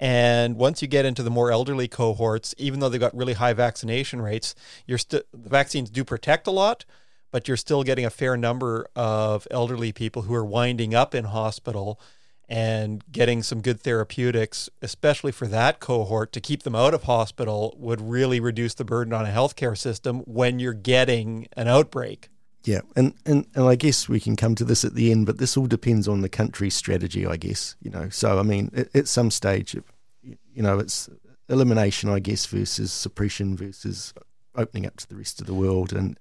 And 0.00 0.56
once 0.56 0.80
you 0.80 0.88
get 0.88 1.04
into 1.04 1.22
the 1.22 1.30
more 1.30 1.50
elderly 1.50 1.88
cohorts, 1.88 2.54
even 2.58 2.80
though 2.80 2.88
they've 2.88 3.00
got 3.00 3.16
really 3.16 3.34
high 3.34 3.52
vaccination 3.52 4.22
rates, 4.22 4.54
you're 4.86 4.98
the 5.08 5.24
vaccines 5.34 5.90
do 5.90 6.04
protect 6.04 6.46
a 6.46 6.52
lot, 6.52 6.84
but 7.30 7.48
you're 7.48 7.56
still 7.56 7.82
getting 7.82 8.04
a 8.04 8.10
fair 8.10 8.36
number 8.36 8.88
of 8.94 9.46
elderly 9.50 9.92
people 9.92 10.22
who 10.22 10.34
are 10.34 10.44
winding 10.44 10.94
up 10.94 11.14
in 11.14 11.24
hospital 11.24 12.00
and 12.48 13.04
getting 13.12 13.42
some 13.42 13.60
good 13.60 13.80
therapeutics, 13.80 14.70
especially 14.80 15.32
for 15.32 15.46
that 15.46 15.80
cohort, 15.80 16.32
to 16.32 16.40
keep 16.40 16.62
them 16.62 16.74
out 16.74 16.94
of 16.94 17.02
hospital 17.04 17.74
would 17.78 18.00
really 18.00 18.40
reduce 18.40 18.74
the 18.74 18.84
burden 18.84 19.12
on 19.12 19.26
a 19.26 19.30
healthcare 19.30 19.76
system 19.76 20.20
when 20.20 20.58
you're 20.58 20.72
getting 20.72 21.46
an 21.52 21.68
outbreak. 21.68 22.28
Yeah, 22.64 22.80
and, 22.96 23.14
and, 23.24 23.46
and 23.54 23.64
I 23.66 23.74
guess 23.74 24.08
we 24.08 24.18
can 24.18 24.34
come 24.34 24.54
to 24.54 24.64
this 24.64 24.84
at 24.84 24.94
the 24.94 25.10
end, 25.10 25.26
but 25.26 25.38
this 25.38 25.56
all 25.56 25.66
depends 25.66 26.08
on 26.08 26.22
the 26.22 26.28
country's 26.28 26.74
strategy, 26.74 27.26
I 27.26 27.36
guess. 27.36 27.76
You 27.80 27.90
know, 27.90 28.08
so 28.08 28.38
I 28.38 28.42
mean, 28.42 28.70
at, 28.74 28.94
at 28.94 29.08
some 29.08 29.30
stage, 29.30 29.76
you 30.22 30.62
know, 30.62 30.78
it's 30.78 31.08
elimination, 31.48 32.10
I 32.10 32.18
guess, 32.18 32.46
versus 32.46 32.92
suppression 32.92 33.56
versus 33.56 34.14
opening 34.54 34.86
up 34.86 34.96
to 34.96 35.08
the 35.08 35.16
rest 35.16 35.40
of 35.40 35.46
the 35.46 35.54
world, 35.54 35.92
and 35.92 36.16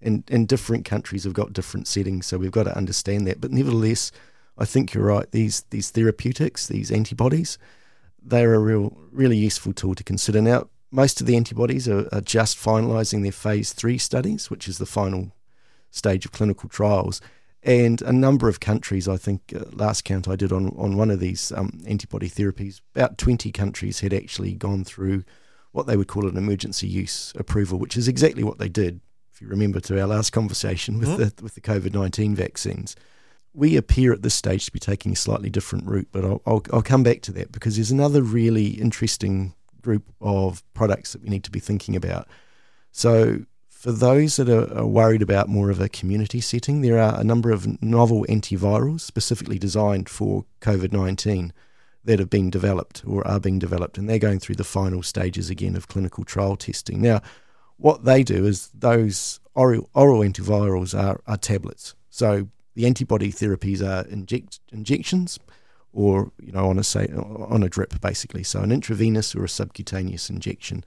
And, 0.00 0.22
and 0.30 0.46
different 0.46 0.84
countries 0.84 1.24
have 1.24 1.32
got 1.32 1.52
different 1.52 1.88
settings, 1.88 2.26
so 2.26 2.38
we've 2.38 2.52
got 2.52 2.64
to 2.64 2.76
understand 2.76 3.26
that. 3.26 3.40
But 3.40 3.50
nevertheless, 3.50 4.12
I 4.58 4.64
think 4.64 4.92
you're 4.92 5.04
right. 5.04 5.30
These 5.30 5.64
these 5.70 5.90
therapeutics, 5.90 6.66
these 6.66 6.90
antibodies, 6.90 7.58
they're 8.22 8.54
a 8.54 8.58
real 8.58 8.96
really 9.12 9.36
useful 9.36 9.72
tool 9.72 9.94
to 9.94 10.04
consider. 10.04 10.42
Now, 10.42 10.68
most 10.90 11.20
of 11.20 11.26
the 11.26 11.36
antibodies 11.36 11.88
are, 11.88 12.08
are 12.12 12.20
just 12.20 12.56
finalising 12.58 13.22
their 13.22 13.32
phase 13.32 13.72
three 13.72 13.98
studies, 13.98 14.50
which 14.50 14.68
is 14.68 14.78
the 14.78 14.86
final 14.86 15.32
stage 15.90 16.24
of 16.24 16.32
clinical 16.32 16.68
trials. 16.68 17.20
And 17.62 18.00
a 18.02 18.12
number 18.12 18.48
of 18.48 18.60
countries, 18.60 19.08
I 19.08 19.16
think, 19.16 19.52
uh, 19.54 19.64
last 19.72 20.04
count 20.04 20.28
I 20.28 20.36
did 20.36 20.52
on, 20.52 20.68
on 20.76 20.96
one 20.96 21.10
of 21.10 21.18
these 21.18 21.50
um, 21.52 21.80
antibody 21.86 22.28
therapies, 22.28 22.80
about 22.94 23.18
20 23.18 23.50
countries 23.50 24.00
had 24.00 24.14
actually 24.14 24.54
gone 24.54 24.84
through 24.84 25.24
what 25.72 25.86
they 25.86 25.96
would 25.96 26.08
call 26.08 26.28
an 26.28 26.36
emergency 26.36 26.86
use 26.86 27.32
approval, 27.36 27.78
which 27.78 27.96
is 27.96 28.08
exactly 28.08 28.44
what 28.44 28.58
they 28.58 28.68
did. 28.68 29.00
If 29.32 29.42
you 29.42 29.48
remember 29.48 29.80
to 29.80 30.00
our 30.00 30.06
last 30.06 30.30
conversation 30.30 30.98
with 30.98 31.08
mm-hmm. 31.08 31.22
the 31.22 31.42
with 31.42 31.54
the 31.54 31.60
COVID 31.60 31.94
nineteen 31.94 32.34
vaccines, 32.34 32.96
we 33.54 33.76
appear 33.76 34.12
at 34.12 34.22
this 34.22 34.34
stage 34.34 34.66
to 34.66 34.72
be 34.72 34.78
taking 34.78 35.12
a 35.12 35.16
slightly 35.16 35.50
different 35.50 35.86
route, 35.86 36.08
but 36.12 36.24
I'll, 36.24 36.42
I'll, 36.46 36.62
I'll 36.72 36.82
come 36.82 37.02
back 37.02 37.22
to 37.22 37.32
that 37.32 37.52
because 37.52 37.76
there's 37.76 37.90
another 37.90 38.22
really 38.22 38.68
interesting 38.68 39.54
group 39.82 40.04
of 40.20 40.62
products 40.74 41.12
that 41.12 41.22
we 41.22 41.28
need 41.28 41.44
to 41.44 41.50
be 41.50 41.60
thinking 41.60 41.96
about. 41.96 42.28
So 42.92 43.44
for 43.68 43.92
those 43.92 44.36
that 44.36 44.48
are, 44.48 44.86
worried 44.86 45.22
about 45.22 45.48
more 45.48 45.70
of 45.70 45.80
a 45.80 45.88
community 45.88 46.40
setting, 46.40 46.80
there 46.80 46.98
are 46.98 47.20
a 47.20 47.24
number 47.24 47.52
of 47.52 47.80
novel 47.80 48.26
antivirals 48.28 49.00
specifically 49.00 49.58
designed 49.58 50.08
for 50.08 50.44
COVID 50.60 50.92
19 50.92 51.52
that 52.04 52.18
have 52.18 52.30
been 52.30 52.50
developed 52.50 53.04
or 53.06 53.26
are 53.26 53.38
being 53.38 53.58
developed, 53.58 53.98
and 53.98 54.08
they're 54.08 54.18
going 54.18 54.40
through 54.40 54.56
the 54.56 54.64
final 54.64 55.02
stages 55.02 55.48
again 55.48 55.76
of 55.76 55.88
clinical 55.88 56.24
trial 56.24 56.56
testing. 56.56 57.00
Now, 57.00 57.22
what 57.76 58.04
they 58.04 58.24
do 58.24 58.44
is 58.44 58.68
those 58.74 59.38
oral, 59.54 59.88
oral 59.94 60.20
antivirals 60.20 60.98
are, 60.98 61.20
are 61.26 61.36
tablets. 61.36 61.94
So 62.10 62.48
the 62.78 62.86
antibody 62.86 63.32
therapies 63.32 63.82
are 63.82 64.08
inject, 64.08 64.60
injections 64.70 65.38
or 65.92 66.30
you 66.40 66.52
know 66.52 66.68
on 66.70 66.78
a 66.78 66.84
say 66.84 67.08
on 67.08 67.62
a 67.64 67.68
drip 67.68 68.00
basically 68.00 68.44
so 68.44 68.60
an 68.60 68.70
intravenous 68.70 69.34
or 69.34 69.42
a 69.42 69.48
subcutaneous 69.48 70.30
injection 70.30 70.84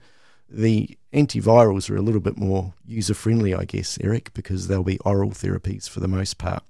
the 0.52 0.98
antivirals 1.14 1.90
are 1.90 1.96
a 1.96 2.02
little 2.02 2.20
bit 2.20 2.38
more 2.38 2.74
user 2.86 3.14
friendly, 3.14 3.56
I 3.56 3.64
guess, 3.64 3.98
Eric, 4.02 4.34
because 4.34 4.68
they'll 4.68 4.84
be 4.84 5.00
oral 5.00 5.32
therapies 5.32 5.90
for 5.90 6.02
the 6.02 6.10
most 6.10 6.38
part. 6.38 6.64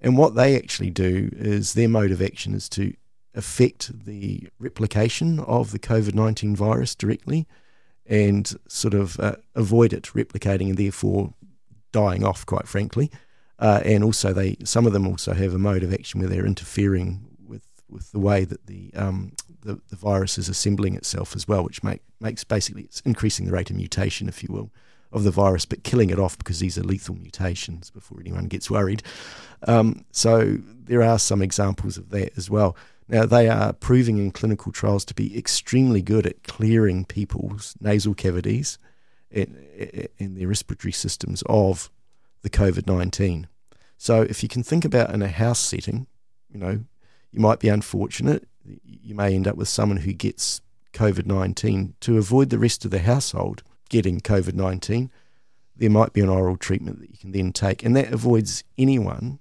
And 0.00 0.18
what 0.18 0.34
they 0.34 0.56
actually 0.56 0.90
do 0.90 1.30
is 1.32 1.72
their 1.72 1.88
mode 1.88 2.10
of 2.10 2.20
action 2.20 2.54
is 2.54 2.68
to 2.70 2.94
affect 3.34 4.04
the 4.04 4.48
replication 4.58 5.40
of 5.40 5.72
the 5.72 5.78
COVID 5.78 6.14
19 6.14 6.54
virus 6.54 6.94
directly 6.94 7.46
and 8.04 8.54
sort 8.68 8.94
of 8.94 9.18
uh, 9.18 9.36
avoid 9.54 9.92
it 9.92 10.04
replicating 10.14 10.68
and 10.68 10.76
therefore 10.76 11.32
dying 11.92 12.24
off, 12.24 12.44
quite 12.44 12.68
frankly. 12.68 13.10
Uh, 13.58 13.80
and 13.84 14.04
also, 14.04 14.32
they 14.32 14.56
some 14.64 14.86
of 14.86 14.92
them 14.92 15.06
also 15.06 15.32
have 15.32 15.54
a 15.54 15.58
mode 15.58 15.82
of 15.82 15.92
action 15.92 16.20
where 16.20 16.28
they're 16.28 16.46
interfering 16.46 17.26
with, 17.46 17.66
with 17.88 18.12
the 18.12 18.18
way 18.18 18.44
that 18.44 18.66
the 18.66 18.90
um, 18.94 19.32
the, 19.66 19.80
the 19.88 19.96
virus 19.96 20.38
is 20.38 20.48
assembling 20.48 20.94
itself 20.94 21.34
as 21.34 21.46
well, 21.46 21.64
which 21.64 21.82
make, 21.82 22.00
makes 22.20 22.44
basically 22.44 22.82
it's 22.82 23.00
increasing 23.00 23.46
the 23.46 23.52
rate 23.52 23.68
of 23.68 23.76
mutation, 23.76 24.28
if 24.28 24.42
you 24.42 24.48
will, 24.52 24.70
of 25.12 25.24
the 25.24 25.30
virus, 25.30 25.66
but 25.66 25.82
killing 25.82 26.10
it 26.10 26.18
off 26.18 26.38
because 26.38 26.60
these 26.60 26.78
are 26.78 26.82
lethal 26.82 27.16
mutations 27.16 27.90
before 27.90 28.20
anyone 28.20 28.46
gets 28.46 28.70
worried. 28.70 29.02
Um, 29.66 30.04
so 30.12 30.58
there 30.62 31.02
are 31.02 31.18
some 31.18 31.42
examples 31.42 31.98
of 31.98 32.10
that 32.10 32.36
as 32.38 32.48
well. 32.48 32.76
Now, 33.08 33.24
they 33.24 33.48
are 33.48 33.72
proving 33.72 34.18
in 34.18 34.30
clinical 34.32 34.72
trials 34.72 35.04
to 35.06 35.14
be 35.14 35.36
extremely 35.38 36.02
good 36.02 36.26
at 36.26 36.42
clearing 36.42 37.04
people's 37.04 37.74
nasal 37.80 38.14
cavities 38.14 38.78
and, 39.30 39.56
and 40.18 40.36
their 40.36 40.48
respiratory 40.48 40.92
systems 40.92 41.42
of 41.46 41.90
the 42.46 42.58
COVID 42.58 42.86
19. 42.86 43.48
So, 43.98 44.22
if 44.22 44.42
you 44.42 44.48
can 44.48 44.62
think 44.62 44.84
about 44.84 45.12
in 45.12 45.22
a 45.22 45.28
house 45.28 45.60
setting, 45.60 46.06
you 46.48 46.58
know, 46.58 46.84
you 47.32 47.40
might 47.40 47.58
be 47.58 47.68
unfortunate 47.68 48.46
you 48.82 49.14
may 49.14 49.34
end 49.34 49.46
up 49.46 49.56
with 49.56 49.68
someone 49.68 49.98
who 49.98 50.12
gets 50.12 50.60
COVID 50.92 51.26
19. 51.26 51.94
To 52.00 52.18
avoid 52.18 52.50
the 52.50 52.58
rest 52.58 52.84
of 52.84 52.90
the 52.90 53.00
household 53.00 53.62
getting 53.88 54.20
COVID 54.20 54.54
19, 54.54 55.10
there 55.76 55.90
might 55.90 56.12
be 56.12 56.20
an 56.20 56.28
oral 56.28 56.56
treatment 56.56 57.00
that 57.00 57.10
you 57.10 57.18
can 57.18 57.32
then 57.32 57.52
take. 57.52 57.82
And 57.82 57.96
that 57.96 58.12
avoids 58.12 58.64
anyone 58.78 59.38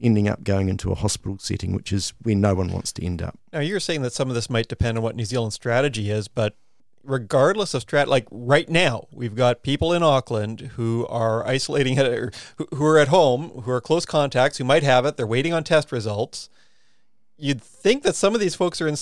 ending 0.00 0.28
up 0.28 0.44
going 0.44 0.68
into 0.68 0.92
a 0.92 0.94
hospital 0.94 1.38
setting, 1.38 1.72
which 1.72 1.92
is 1.92 2.12
where 2.22 2.34
no 2.34 2.54
one 2.54 2.70
wants 2.70 2.92
to 2.92 3.04
end 3.04 3.22
up. 3.22 3.38
Now, 3.52 3.60
you're 3.60 3.80
saying 3.80 4.02
that 4.02 4.12
some 4.12 4.28
of 4.28 4.34
this 4.34 4.50
might 4.50 4.68
depend 4.68 4.98
on 4.98 5.04
what 5.04 5.16
New 5.16 5.24
Zealand's 5.24 5.54
strategy 5.54 6.10
is, 6.10 6.28
but 6.28 6.56
regardless 7.04 7.74
of 7.74 7.84
strat, 7.84 8.06
like 8.06 8.26
right 8.30 8.68
now, 8.68 9.06
we've 9.12 9.34
got 9.34 9.62
people 9.62 9.92
in 9.92 10.02
Auckland 10.02 10.72
who 10.76 11.06
are 11.08 11.46
isolating, 11.46 11.98
or 11.98 12.32
who 12.74 12.84
are 12.84 12.98
at 12.98 13.08
home, 13.08 13.50
who 13.62 13.70
are 13.70 13.80
close 13.80 14.06
contacts, 14.06 14.58
who 14.58 14.64
might 14.64 14.82
have 14.82 15.04
it. 15.04 15.16
They're 15.16 15.26
waiting 15.26 15.52
on 15.52 15.64
test 15.64 15.92
results. 15.92 16.48
You'd 17.36 17.62
think 17.62 18.04
that 18.04 18.14
some 18.14 18.34
of 18.34 18.40
these 18.40 18.54
folks 18.54 18.80
are 18.80 18.86
in 18.86 18.96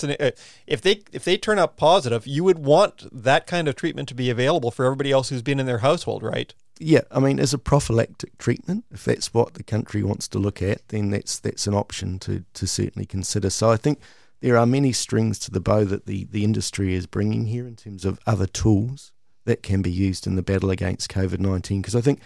if 0.67 0.81
they 0.81 1.03
if 1.13 1.23
they 1.25 1.37
turn 1.37 1.59
up 1.59 1.77
positive 1.77 2.27
you 2.27 2.43
would 2.43 2.59
want 2.59 3.07
that 3.13 3.47
kind 3.47 3.69
of 3.69 3.77
treatment 3.77 4.09
to 4.09 4.15
be 4.15 4.31
available 4.31 4.71
for 4.71 4.87
everybody 4.87 5.13
else 5.13 5.29
who's 5.29 5.43
been 5.43 5.61
in 5.61 5.67
their 5.67 5.79
household 5.79 6.23
right? 6.23 6.55
Yeah 6.81 7.03
i 7.11 7.21
mean 7.21 7.39
as 7.39 7.53
a 7.53 7.59
prophylactic 7.59 8.39
treatment 8.39 8.87
if 8.91 9.05
that's 9.05 9.35
what 9.35 9.53
the 9.53 9.63
country 9.63 10.03
wants 10.03 10.29
to 10.29 10.39
look 10.39 10.63
at 10.63 10.89
then 10.89 11.11
that's 11.11 11.39
that's 11.39 11.67
an 11.67 11.75
option 11.75 12.19
to 12.21 12.43
to 12.55 12.67
certainly 12.67 13.05
consider. 13.05 13.51
So 13.51 13.69
i 13.71 13.77
think 13.77 14.01
there 14.43 14.59
are 14.59 14.67
many 14.67 14.93
strings 14.93 15.39
to 15.39 15.51
the 15.51 15.61
bow 15.61 15.85
that 15.85 16.07
the 16.07 16.25
the 16.25 16.45
industry 16.45 16.95
is 16.95 17.07
bringing 17.07 17.47
here 17.47 17.67
in 17.67 17.77
terms 17.77 18.05
of 18.05 18.19
other 18.27 18.47
tools 18.47 19.13
that 19.45 19.63
can 19.63 19.83
be 19.83 19.91
used 19.91 20.27
in 20.27 20.37
the 20.37 20.43
battle 20.43 20.71
against 20.71 21.11
covid-19 21.11 21.81
because 21.81 21.97
i 21.97 22.01
think 22.01 22.21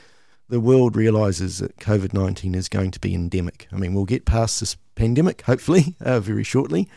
the 0.48 0.60
world 0.60 0.96
realizes 0.96 1.58
that 1.58 1.76
COVID 1.78 2.12
19 2.12 2.54
is 2.54 2.68
going 2.68 2.92
to 2.92 3.00
be 3.00 3.14
endemic. 3.14 3.66
I 3.72 3.76
mean, 3.76 3.94
we'll 3.94 4.04
get 4.04 4.26
past 4.26 4.60
this 4.60 4.76
pandemic, 4.94 5.42
hopefully, 5.42 5.96
uh, 6.00 6.20
very 6.20 6.44
shortly. 6.44 6.88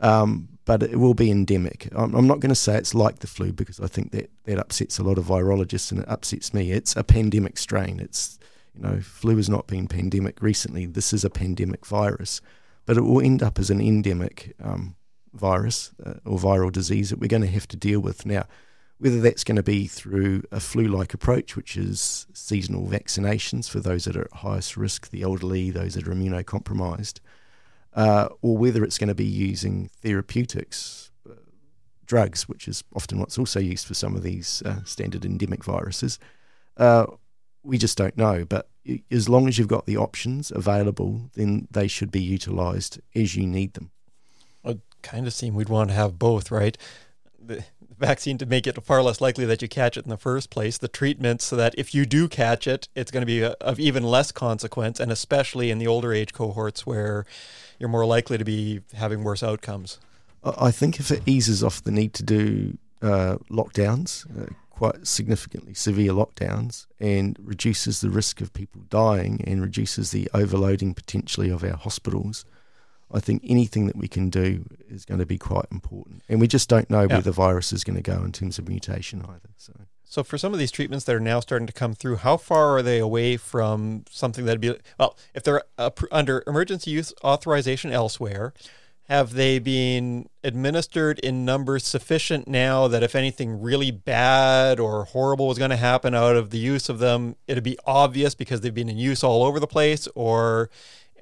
Um, 0.00 0.48
but 0.64 0.82
it 0.82 0.98
will 0.98 1.14
be 1.14 1.30
endemic. 1.30 1.88
I'm, 1.94 2.14
I'm 2.14 2.26
not 2.26 2.40
going 2.40 2.50
to 2.50 2.54
say 2.54 2.76
it's 2.76 2.94
like 2.94 3.18
the 3.18 3.26
flu 3.26 3.52
because 3.52 3.80
I 3.80 3.86
think 3.86 4.12
that, 4.12 4.30
that 4.44 4.58
upsets 4.58 4.98
a 4.98 5.02
lot 5.02 5.18
of 5.18 5.24
virologists 5.24 5.90
and 5.90 6.00
it 6.00 6.08
upsets 6.08 6.54
me. 6.54 6.72
It's 6.72 6.96
a 6.96 7.04
pandemic 7.04 7.58
strain. 7.58 8.00
It's, 8.00 8.38
you 8.74 8.82
know, 8.82 9.00
flu 9.00 9.36
has 9.36 9.48
not 9.48 9.66
been 9.66 9.88
pandemic 9.88 10.40
recently. 10.40 10.86
This 10.86 11.12
is 11.12 11.24
a 11.24 11.30
pandemic 11.30 11.84
virus, 11.84 12.40
but 12.90 12.96
it 12.96 13.02
will 13.02 13.20
end 13.20 13.40
up 13.40 13.60
as 13.60 13.70
an 13.70 13.80
endemic 13.80 14.52
um, 14.60 14.96
virus 15.32 15.92
uh, 16.04 16.14
or 16.26 16.38
viral 16.38 16.72
disease 16.72 17.10
that 17.10 17.20
we're 17.20 17.28
going 17.28 17.40
to 17.40 17.46
have 17.46 17.68
to 17.68 17.76
deal 17.76 18.00
with. 18.00 18.26
Now, 18.26 18.48
whether 18.98 19.20
that's 19.20 19.44
going 19.44 19.54
to 19.54 19.62
be 19.62 19.86
through 19.86 20.42
a 20.50 20.58
flu 20.58 20.88
like 20.88 21.14
approach, 21.14 21.54
which 21.54 21.76
is 21.76 22.26
seasonal 22.32 22.88
vaccinations 22.88 23.70
for 23.70 23.78
those 23.78 24.06
that 24.06 24.16
are 24.16 24.22
at 24.22 24.32
highest 24.32 24.76
risk, 24.76 25.10
the 25.10 25.22
elderly, 25.22 25.70
those 25.70 25.94
that 25.94 26.08
are 26.08 26.10
immunocompromised, 26.10 27.20
uh, 27.94 28.28
or 28.42 28.58
whether 28.58 28.82
it's 28.82 28.98
going 28.98 29.06
to 29.06 29.14
be 29.14 29.24
using 29.24 29.88
therapeutics, 30.02 31.12
uh, 31.30 31.34
drugs, 32.06 32.48
which 32.48 32.66
is 32.66 32.82
often 32.92 33.20
what's 33.20 33.38
also 33.38 33.60
used 33.60 33.86
for 33.86 33.94
some 33.94 34.16
of 34.16 34.24
these 34.24 34.64
uh, 34.66 34.82
standard 34.82 35.24
endemic 35.24 35.62
viruses. 35.62 36.18
We 37.62 37.78
just 37.78 37.98
don't 37.98 38.16
know. 38.16 38.44
But 38.44 38.68
as 39.10 39.28
long 39.28 39.48
as 39.48 39.58
you've 39.58 39.68
got 39.68 39.86
the 39.86 39.96
options 39.96 40.50
available, 40.50 41.30
then 41.34 41.68
they 41.70 41.88
should 41.88 42.10
be 42.10 42.22
utilised 42.22 43.00
as 43.14 43.36
you 43.36 43.46
need 43.46 43.74
them. 43.74 43.90
It 44.64 44.80
kind 45.02 45.26
of 45.26 45.32
seem 45.32 45.54
we'd 45.54 45.68
want 45.68 45.90
to 45.90 45.94
have 45.94 46.18
both, 46.18 46.50
right? 46.50 46.76
The 47.38 47.64
vaccine 47.98 48.38
to 48.38 48.46
make 48.46 48.66
it 48.66 48.82
far 48.84 49.02
less 49.02 49.20
likely 49.20 49.44
that 49.44 49.62
you 49.62 49.68
catch 49.68 49.96
it 49.96 50.04
in 50.04 50.10
the 50.10 50.16
first 50.16 50.50
place. 50.50 50.78
The 50.78 50.88
treatment 50.88 51.42
so 51.42 51.56
that 51.56 51.74
if 51.76 51.94
you 51.94 52.06
do 52.06 52.28
catch 52.28 52.66
it, 52.66 52.88
it's 52.94 53.10
going 53.10 53.22
to 53.22 53.26
be 53.26 53.44
of 53.44 53.78
even 53.78 54.02
less 54.02 54.32
consequence, 54.32 54.98
and 54.98 55.12
especially 55.12 55.70
in 55.70 55.78
the 55.78 55.86
older 55.86 56.12
age 56.12 56.32
cohorts 56.32 56.86
where 56.86 57.26
you're 57.78 57.88
more 57.88 58.06
likely 58.06 58.38
to 58.38 58.44
be 58.44 58.80
having 58.94 59.22
worse 59.22 59.42
outcomes. 59.42 59.98
I 60.42 60.70
think 60.70 60.98
if 60.98 61.10
it 61.10 61.22
eases 61.26 61.62
off 61.62 61.82
the 61.82 61.90
need 61.90 62.14
to 62.14 62.22
do 62.22 62.78
uh, 63.02 63.36
lockdowns, 63.50 64.24
uh, 64.30 64.50
quite 64.80 65.06
significantly 65.06 65.74
severe 65.74 66.12
lockdowns, 66.12 66.86
and 66.98 67.36
reduces 67.38 68.00
the 68.00 68.08
risk 68.08 68.40
of 68.40 68.50
people 68.54 68.80
dying 68.88 69.44
and 69.46 69.60
reduces 69.60 70.10
the 70.10 70.26
overloading 70.32 70.94
potentially 70.94 71.50
of 71.50 71.62
our 71.62 71.76
hospitals, 71.76 72.46
I 73.12 73.20
think 73.20 73.42
anything 73.44 73.88
that 73.88 73.96
we 73.96 74.08
can 74.08 74.30
do 74.30 74.64
is 74.88 75.04
going 75.04 75.20
to 75.20 75.26
be 75.26 75.36
quite 75.36 75.66
important. 75.70 76.22
And 76.30 76.40
we 76.40 76.48
just 76.48 76.70
don't 76.70 76.88
know 76.88 77.02
yeah. 77.02 77.08
where 77.16 77.20
the 77.20 77.30
virus 77.30 77.74
is 77.74 77.84
going 77.84 77.96
to 77.96 78.02
go 78.02 78.24
in 78.24 78.32
terms 78.32 78.58
of 78.58 78.70
mutation 78.70 79.20
either. 79.20 79.50
So. 79.58 79.74
So, 80.04 80.24
for 80.24 80.38
some 80.38 80.54
of 80.54 80.58
these 80.58 80.72
treatments 80.72 81.04
that 81.04 81.14
are 81.14 81.20
now 81.20 81.40
starting 81.40 81.66
to 81.66 81.74
come 81.74 81.92
through, 81.94 82.16
how 82.16 82.38
far 82.38 82.78
are 82.78 82.82
they 82.82 82.98
away 83.00 83.36
from 83.36 84.06
something 84.10 84.46
that'd 84.46 84.62
be 84.62 84.74
well? 84.98 85.16
If 85.34 85.42
they're 85.42 85.62
under 86.10 86.42
emergency 86.46 86.90
use 86.90 87.12
authorization 87.22 87.92
elsewhere, 87.92 88.54
have 89.10 89.32
they 89.32 89.58
been 89.58 90.28
administered 90.44 91.18
in 91.18 91.44
numbers 91.44 91.84
sufficient 91.84 92.46
now 92.46 92.86
that 92.86 93.02
if 93.02 93.16
anything 93.16 93.60
really 93.60 93.90
bad 93.90 94.78
or 94.78 95.04
horrible 95.06 95.48
was 95.48 95.58
going 95.58 95.70
to 95.70 95.76
happen 95.76 96.14
out 96.14 96.36
of 96.36 96.50
the 96.50 96.58
use 96.58 96.88
of 96.88 97.00
them, 97.00 97.34
it'd 97.48 97.64
be 97.64 97.76
obvious 97.84 98.36
because 98.36 98.60
they've 98.60 98.72
been 98.72 98.88
in 98.88 98.96
use 98.96 99.24
all 99.24 99.42
over 99.42 99.58
the 99.58 99.66
place? 99.66 100.06
Or 100.14 100.70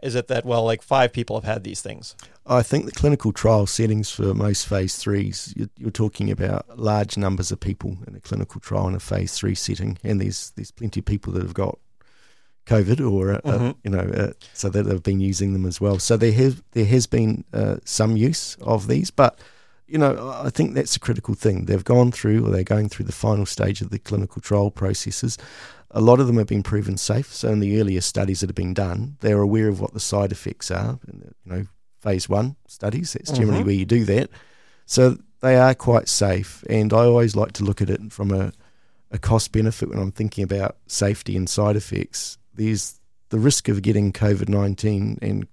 Is 0.02 0.14
it 0.14 0.28
that, 0.28 0.44
well, 0.44 0.64
like 0.64 0.82
five 0.82 1.14
people 1.14 1.36
have 1.36 1.44
had 1.44 1.64
these 1.64 1.80
things? 1.80 2.14
I 2.46 2.62
think 2.62 2.84
the 2.84 2.92
clinical 2.92 3.32
trial 3.32 3.66
settings 3.66 4.10
for 4.10 4.34
most 4.34 4.68
phase 4.68 4.96
threes, 4.96 5.54
you're, 5.56 5.90
talking 5.90 6.30
about 6.30 6.78
large 6.78 7.16
numbers 7.16 7.50
of 7.50 7.60
people 7.60 7.96
in 8.06 8.14
a 8.14 8.20
clinical 8.20 8.60
trial 8.60 8.88
in 8.88 8.94
a 8.94 9.00
phase 9.00 9.32
three 9.32 9.54
setting, 9.54 9.98
and 10.04 10.20
there's 10.20 10.52
there's 10.56 10.70
plenty 10.70 11.00
of 11.00 11.06
people 11.06 11.32
that 11.32 11.42
have 11.42 11.54
got 11.54 11.78
COVID 12.68 13.00
or 13.10 13.32
uh, 13.32 13.40
mm-hmm. 13.40 13.66
uh, 13.66 13.72
you 13.82 13.90
know, 13.90 14.00
uh, 14.00 14.32
so 14.52 14.68
that 14.68 14.86
have 14.86 15.02
been 15.02 15.20
using 15.20 15.54
them 15.54 15.66
as 15.66 15.80
well. 15.80 15.98
So 15.98 16.16
there 16.16 16.32
have 16.32 16.62
there 16.72 16.84
has 16.86 17.06
been 17.06 17.44
uh, 17.52 17.76
some 17.84 18.16
use 18.16 18.56
of 18.60 18.86
these, 18.88 19.10
but 19.10 19.38
you 19.86 19.96
know, 19.96 20.30
I 20.44 20.50
think 20.50 20.74
that's 20.74 20.96
a 20.96 21.00
critical 21.00 21.34
thing. 21.34 21.64
They've 21.64 21.84
gone 21.84 22.12
through, 22.12 22.46
or 22.46 22.50
they're 22.50 22.62
going 22.62 22.90
through 22.90 23.06
the 23.06 23.12
final 23.12 23.46
stage 23.46 23.80
of 23.80 23.88
the 23.88 23.98
clinical 23.98 24.42
trial 24.42 24.70
processes. 24.70 25.38
A 25.92 26.02
lot 26.02 26.20
of 26.20 26.26
them 26.26 26.36
have 26.36 26.46
been 26.46 26.62
proven 26.62 26.98
safe. 26.98 27.32
So 27.32 27.48
in 27.48 27.60
the 27.60 27.80
earlier 27.80 28.02
studies 28.02 28.40
that 28.40 28.50
have 28.50 28.54
been 28.54 28.74
done, 28.74 29.16
they're 29.20 29.40
aware 29.40 29.68
of 29.68 29.80
what 29.80 29.94
the 29.94 30.00
side 30.00 30.30
effects 30.30 30.70
are. 30.70 30.98
You 31.10 31.32
know, 31.46 31.66
phase 32.02 32.28
one 32.28 32.56
studies. 32.66 33.14
That's 33.14 33.32
generally 33.32 33.60
mm-hmm. 33.60 33.66
where 33.66 33.74
you 33.74 33.86
do 33.86 34.04
that. 34.04 34.28
So 34.84 35.16
they 35.40 35.56
are 35.56 35.74
quite 35.74 36.08
safe. 36.08 36.62
And 36.68 36.92
I 36.92 37.04
always 37.04 37.34
like 37.34 37.52
to 37.52 37.64
look 37.64 37.80
at 37.80 37.88
it 37.88 38.12
from 38.12 38.30
a, 38.30 38.52
a 39.10 39.18
cost 39.18 39.52
benefit 39.52 39.88
when 39.88 39.98
I'm 39.98 40.12
thinking 40.12 40.44
about 40.44 40.76
safety 40.86 41.34
and 41.34 41.48
side 41.48 41.76
effects. 41.76 42.36
There's 42.58 43.00
the 43.30 43.38
risk 43.38 43.68
of 43.68 43.82
getting 43.82 44.12
COVID 44.12 44.48
19 44.48 45.18
and 45.22 45.46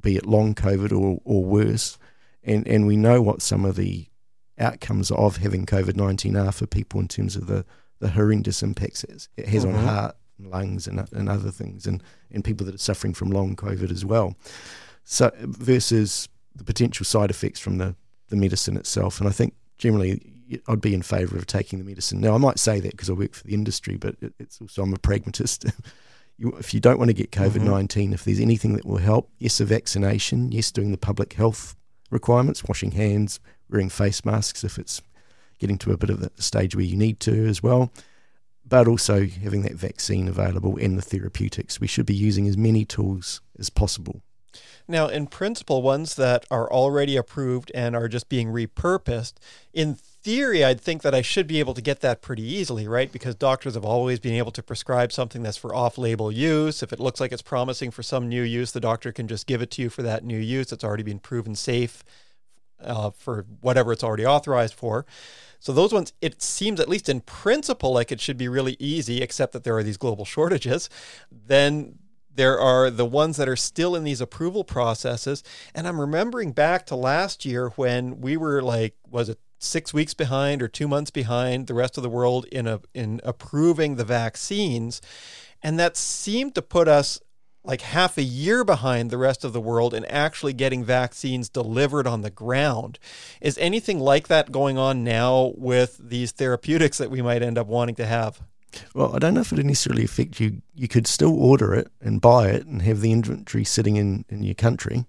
be 0.00 0.16
it 0.16 0.26
long 0.26 0.54
COVID 0.54 0.90
or, 0.92 1.20
or 1.24 1.44
worse 1.44 1.98
and 2.44 2.66
and 2.66 2.86
we 2.86 2.96
know 2.96 3.22
what 3.22 3.42
some 3.42 3.64
of 3.64 3.76
the 3.76 4.06
outcomes 4.58 5.10
of 5.10 5.38
having 5.38 5.66
COVID 5.66 5.96
nineteen 5.96 6.36
are 6.36 6.52
for 6.52 6.66
people 6.66 7.00
in 7.00 7.08
terms 7.08 7.36
of 7.36 7.46
the 7.46 7.64
the 8.00 8.08
horrendous 8.08 8.62
impacts 8.62 9.04
it 9.04 9.28
has 9.48 9.64
mm-hmm. 9.64 9.76
on 9.76 9.84
heart 9.84 10.16
and 10.38 10.50
lungs 10.50 10.86
and, 10.86 11.06
and 11.12 11.28
other 11.28 11.50
things, 11.50 11.86
and 11.86 12.02
and 12.30 12.44
people 12.44 12.66
that 12.66 12.74
are 12.74 12.78
suffering 12.78 13.14
from 13.14 13.30
long 13.30 13.56
COVID 13.56 13.90
as 13.90 14.04
well. 14.04 14.36
So 15.04 15.30
versus 15.40 16.28
the 16.54 16.64
potential 16.64 17.04
side 17.04 17.30
effects 17.30 17.60
from 17.60 17.78
the 17.78 17.94
the 18.28 18.36
medicine 18.36 18.76
itself, 18.76 19.20
and 19.20 19.28
I 19.28 19.32
think 19.32 19.54
generally 19.78 20.20
I'd 20.68 20.80
be 20.80 20.94
in 20.94 21.02
favour 21.02 21.36
of 21.36 21.46
taking 21.46 21.78
the 21.78 21.84
medicine. 21.84 22.20
Now 22.20 22.34
I 22.34 22.38
might 22.38 22.58
say 22.58 22.80
that 22.80 22.90
because 22.90 23.08
I 23.08 23.14
work 23.14 23.34
for 23.34 23.44
the 23.44 23.54
industry, 23.54 23.96
but 23.96 24.16
it, 24.20 24.34
it's 24.38 24.60
also 24.60 24.82
I'm 24.82 24.92
a 24.92 24.98
pragmatist. 24.98 25.66
you, 26.38 26.52
if 26.58 26.74
you 26.74 26.80
don't 26.80 26.98
want 26.98 27.08
to 27.08 27.14
get 27.14 27.30
COVID 27.30 27.62
19, 27.62 28.04
mm-hmm. 28.06 28.14
if 28.14 28.24
there's 28.24 28.40
anything 28.40 28.74
that 28.74 28.86
will 28.86 28.98
help, 28.98 29.30
yes, 29.38 29.60
a 29.60 29.64
vaccination, 29.64 30.50
yes, 30.52 30.70
doing 30.70 30.90
the 30.90 30.98
public 30.98 31.34
health 31.34 31.76
requirements, 32.10 32.64
washing 32.64 32.92
hands, 32.92 33.40
wearing 33.70 33.88
face 33.88 34.24
masks 34.24 34.64
if 34.64 34.78
it's 34.78 35.02
getting 35.58 35.78
to 35.78 35.92
a 35.92 35.96
bit 35.96 36.10
of 36.10 36.22
a 36.22 36.42
stage 36.42 36.74
where 36.74 36.84
you 36.84 36.96
need 36.96 37.20
to 37.20 37.46
as 37.46 37.62
well, 37.62 37.92
but 38.66 38.88
also 38.88 39.26
having 39.26 39.62
that 39.62 39.74
vaccine 39.74 40.28
available 40.28 40.76
and 40.76 40.98
the 40.98 41.02
therapeutics. 41.02 41.80
We 41.80 41.86
should 41.86 42.06
be 42.06 42.14
using 42.14 42.48
as 42.48 42.56
many 42.56 42.84
tools 42.84 43.40
as 43.58 43.70
possible. 43.70 44.22
Now, 44.88 45.08
in 45.08 45.26
principle, 45.26 45.82
ones 45.82 46.14
that 46.16 46.44
are 46.50 46.70
already 46.70 47.16
approved 47.16 47.70
and 47.74 47.94
are 47.94 48.08
just 48.08 48.28
being 48.28 48.48
repurposed, 48.48 49.34
in 49.72 49.94
theory, 49.94 50.64
I'd 50.64 50.80
think 50.80 51.02
that 51.02 51.14
I 51.14 51.22
should 51.22 51.46
be 51.46 51.60
able 51.60 51.74
to 51.74 51.82
get 51.82 52.00
that 52.00 52.22
pretty 52.22 52.42
easily, 52.42 52.86
right? 52.86 53.10
Because 53.10 53.34
doctors 53.34 53.74
have 53.74 53.84
always 53.84 54.20
been 54.20 54.34
able 54.34 54.52
to 54.52 54.62
prescribe 54.62 55.12
something 55.12 55.42
that's 55.42 55.56
for 55.56 55.74
off 55.74 55.98
label 55.98 56.30
use. 56.30 56.82
If 56.82 56.92
it 56.92 57.00
looks 57.00 57.20
like 57.20 57.32
it's 57.32 57.42
promising 57.42 57.90
for 57.90 58.02
some 58.02 58.28
new 58.28 58.42
use, 58.42 58.72
the 58.72 58.80
doctor 58.80 59.12
can 59.12 59.28
just 59.28 59.46
give 59.46 59.62
it 59.62 59.70
to 59.72 59.82
you 59.82 59.90
for 59.90 60.02
that 60.02 60.24
new 60.24 60.38
use. 60.38 60.72
It's 60.72 60.84
already 60.84 61.02
been 61.02 61.18
proven 61.18 61.54
safe 61.54 62.04
uh, 62.80 63.10
for 63.10 63.46
whatever 63.60 63.92
it's 63.92 64.04
already 64.04 64.26
authorized 64.26 64.74
for. 64.74 65.06
So, 65.60 65.72
those 65.72 65.92
ones, 65.92 66.12
it 66.20 66.42
seems, 66.42 66.80
at 66.80 66.88
least 66.88 67.08
in 67.08 67.20
principle, 67.20 67.92
like 67.92 68.10
it 68.10 68.20
should 68.20 68.36
be 68.36 68.48
really 68.48 68.76
easy, 68.80 69.22
except 69.22 69.52
that 69.52 69.62
there 69.62 69.76
are 69.76 69.84
these 69.84 69.96
global 69.96 70.24
shortages. 70.24 70.90
Then 71.30 71.98
there 72.34 72.58
are 72.58 72.90
the 72.90 73.06
ones 73.06 73.36
that 73.36 73.48
are 73.48 73.56
still 73.56 73.94
in 73.94 74.04
these 74.04 74.20
approval 74.20 74.64
processes. 74.64 75.42
And 75.74 75.86
I'm 75.86 76.00
remembering 76.00 76.52
back 76.52 76.86
to 76.86 76.96
last 76.96 77.44
year 77.44 77.70
when 77.70 78.20
we 78.20 78.36
were 78.36 78.62
like, 78.62 78.94
was 79.08 79.28
it 79.28 79.38
six 79.58 79.94
weeks 79.94 80.14
behind 80.14 80.60
or 80.62 80.68
two 80.68 80.88
months 80.88 81.10
behind 81.10 81.66
the 81.66 81.74
rest 81.74 81.96
of 81.96 82.02
the 82.02 82.08
world 82.08 82.46
in 82.46 82.66
a, 82.66 82.80
in 82.94 83.20
approving 83.24 83.96
the 83.96 84.04
vaccines, 84.04 85.00
and 85.62 85.78
that 85.78 85.96
seemed 85.96 86.54
to 86.54 86.62
put 86.62 86.88
us 86.88 87.20
like 87.64 87.82
half 87.82 88.18
a 88.18 88.22
year 88.22 88.64
behind 88.64 89.08
the 89.10 89.18
rest 89.18 89.44
of 89.44 89.52
the 89.52 89.60
world 89.60 89.94
in 89.94 90.04
actually 90.06 90.52
getting 90.52 90.84
vaccines 90.84 91.48
delivered 91.48 92.08
on 92.08 92.22
the 92.22 92.30
ground. 92.30 92.98
Is 93.40 93.56
anything 93.58 94.00
like 94.00 94.26
that 94.26 94.50
going 94.50 94.78
on 94.78 95.04
now 95.04 95.52
with 95.56 95.96
these 96.02 96.32
therapeutics 96.32 96.98
that 96.98 97.10
we 97.10 97.22
might 97.22 97.42
end 97.42 97.56
up 97.56 97.68
wanting 97.68 97.94
to 97.96 98.06
have? 98.06 98.42
Well, 98.94 99.14
I 99.14 99.18
don't 99.18 99.34
know 99.34 99.40
if 99.40 99.52
it 99.52 99.64
necessarily 99.64 100.04
affect 100.04 100.40
you. 100.40 100.62
You 100.74 100.88
could 100.88 101.06
still 101.06 101.38
order 101.38 101.74
it 101.74 101.88
and 102.00 102.20
buy 102.20 102.48
it 102.48 102.66
and 102.66 102.82
have 102.82 103.00
the 103.00 103.12
inventory 103.12 103.64
sitting 103.64 103.96
in, 103.96 104.24
in 104.28 104.42
your 104.42 104.54
country. 104.54 105.06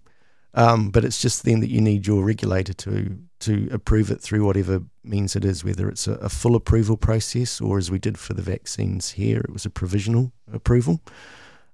Um, 0.56 0.90
but 0.92 1.04
it's 1.04 1.22
just 1.22 1.46
then 1.46 1.62
that 1.62 1.70
you 1.70 1.82
need 1.82 2.06
your 2.06 2.24
regulator 2.24 2.74
to 2.74 3.18
to 3.40 3.68
approve 3.72 4.10
it 4.10 4.22
through 4.22 4.46
whatever 4.46 4.82
means 5.04 5.36
it 5.36 5.44
is, 5.44 5.66
whether 5.66 5.90
it's 5.90 6.08
a, 6.08 6.14
a, 6.14 6.30
full 6.30 6.56
approval 6.56 6.96
process 6.96 7.60
or 7.60 7.78
as 7.78 7.92
we 7.92 8.00
did 8.00 8.18
for 8.18 8.34
the 8.34 8.42
vaccines 8.42 9.12
here, 9.12 9.42
it 9.42 9.52
was 9.52 9.66
a 9.66 9.70
provisional 9.70 10.32
approval. 10.54 11.02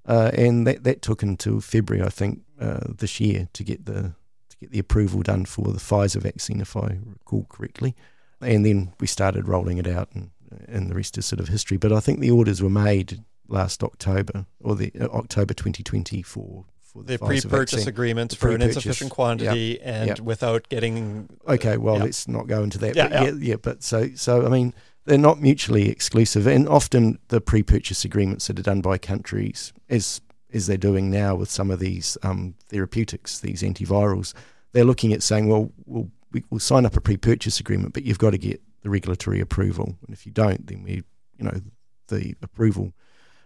Uh, 0.07 0.31
and 0.33 0.65
that, 0.65 0.83
that 0.83 1.03
took 1.03 1.21
until 1.21 1.61
February, 1.61 2.03
I 2.03 2.09
think, 2.09 2.39
uh, 2.59 2.79
this 2.97 3.19
year 3.19 3.49
to 3.53 3.63
get 3.63 3.85
the 3.85 4.13
to 4.49 4.57
get 4.59 4.71
the 4.71 4.79
approval 4.79 5.21
done 5.21 5.45
for 5.45 5.71
the 5.71 5.79
Pfizer 5.79 6.19
vaccine, 6.19 6.59
if 6.59 6.75
I 6.75 6.97
recall 7.05 7.45
correctly. 7.49 7.95
And 8.41 8.65
then 8.65 8.93
we 8.99 9.05
started 9.05 9.47
rolling 9.47 9.77
it 9.77 9.87
out, 9.87 10.09
and, 10.15 10.31
and 10.67 10.89
the 10.89 10.95
rest 10.95 11.17
is 11.17 11.25
sort 11.25 11.39
of 11.39 11.47
history. 11.47 11.77
But 11.77 11.91
I 11.91 11.99
think 11.99 12.19
the 12.19 12.31
orders 12.31 12.61
were 12.61 12.69
made 12.69 13.23
last 13.47 13.83
October 13.83 14.45
or 14.61 14.75
the 14.75 14.91
uh, 14.99 15.05
October 15.07 15.53
2020 15.53 16.21
for 16.21 16.65
for 16.81 17.03
the, 17.03 17.17
the 17.17 17.25
pre-purchase 17.25 17.85
agreements 17.85 18.33
the 18.33 18.39
for 18.39 18.47
pre-purchase. 18.47 18.63
an 18.63 18.77
insufficient 18.77 19.11
quantity 19.11 19.79
yep. 19.79 19.81
and 19.83 20.07
yep. 20.07 20.19
without 20.19 20.67
getting. 20.69 21.29
Okay, 21.47 21.77
well, 21.77 21.95
yep. 21.95 22.03
let's 22.05 22.27
not 22.27 22.47
go 22.47 22.63
into 22.63 22.77
that. 22.79 22.95
Yeah, 22.95 23.09
but 23.09 23.23
yeah, 23.23 23.31
yeah, 23.39 23.55
but 23.55 23.83
so 23.83 24.09
so 24.15 24.45
I 24.45 24.49
mean 24.49 24.73
they're 25.05 25.17
not 25.17 25.41
mutually 25.41 25.89
exclusive, 25.89 26.47
and 26.47 26.67
often 26.67 27.19
the 27.29 27.41
pre-purchase 27.41 28.05
agreements 28.05 28.47
that 28.47 28.59
are 28.59 28.63
done 28.63 28.81
by 28.81 28.97
countries, 28.97 29.73
as 29.89 30.21
as 30.51 30.67
they're 30.67 30.77
doing 30.77 31.11
now 31.11 31.35
with 31.35 31.49
some 31.49 31.69
of 31.69 31.79
these 31.79 32.17
um, 32.23 32.55
therapeutics, 32.69 33.39
these 33.39 33.61
antivirals, 33.61 34.33
they're 34.71 34.83
looking 34.83 35.13
at 35.13 35.21
saying, 35.21 35.47
well, 35.47 35.71
we'll 35.85 36.09
we'll 36.49 36.59
sign 36.59 36.85
up 36.85 36.95
a 36.95 37.01
pre-purchase 37.01 37.59
agreement, 37.59 37.93
but 37.93 38.03
you've 38.03 38.19
got 38.19 38.31
to 38.31 38.37
get 38.37 38.61
the 38.81 38.89
regulatory 38.89 39.39
approval, 39.39 39.97
and 40.05 40.13
if 40.13 40.25
you 40.25 40.31
don't, 40.31 40.67
then 40.67 40.83
we, 40.83 41.03
you 41.37 41.45
know, 41.45 41.61
the 42.07 42.35
approval 42.41 42.93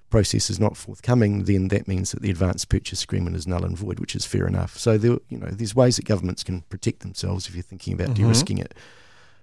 process 0.09 0.49
is 0.49 0.59
not 0.59 0.77
forthcoming, 0.77 1.45
then 1.45 1.69
that 1.69 1.87
means 1.87 2.11
that 2.11 2.21
the 2.21 2.29
advance 2.29 2.65
purchase 2.65 3.03
agreement 3.03 3.35
is 3.35 3.47
null 3.47 3.65
and 3.65 3.75
void, 3.75 3.99
which 3.99 4.15
is 4.15 4.25
fair 4.25 4.45
enough. 4.45 4.77
So 4.77 4.95
there, 4.95 5.17
you 5.27 5.39
know, 5.39 5.47
there's 5.47 5.73
ways 5.73 5.95
that 5.95 6.05
governments 6.05 6.43
can 6.43 6.61
protect 6.61 6.99
themselves 6.99 7.47
if 7.47 7.55
you're 7.55 7.63
thinking 7.63 7.93
about 7.93 8.09
mm-hmm. 8.09 8.25
de-risking 8.25 8.59
it. 8.59 8.75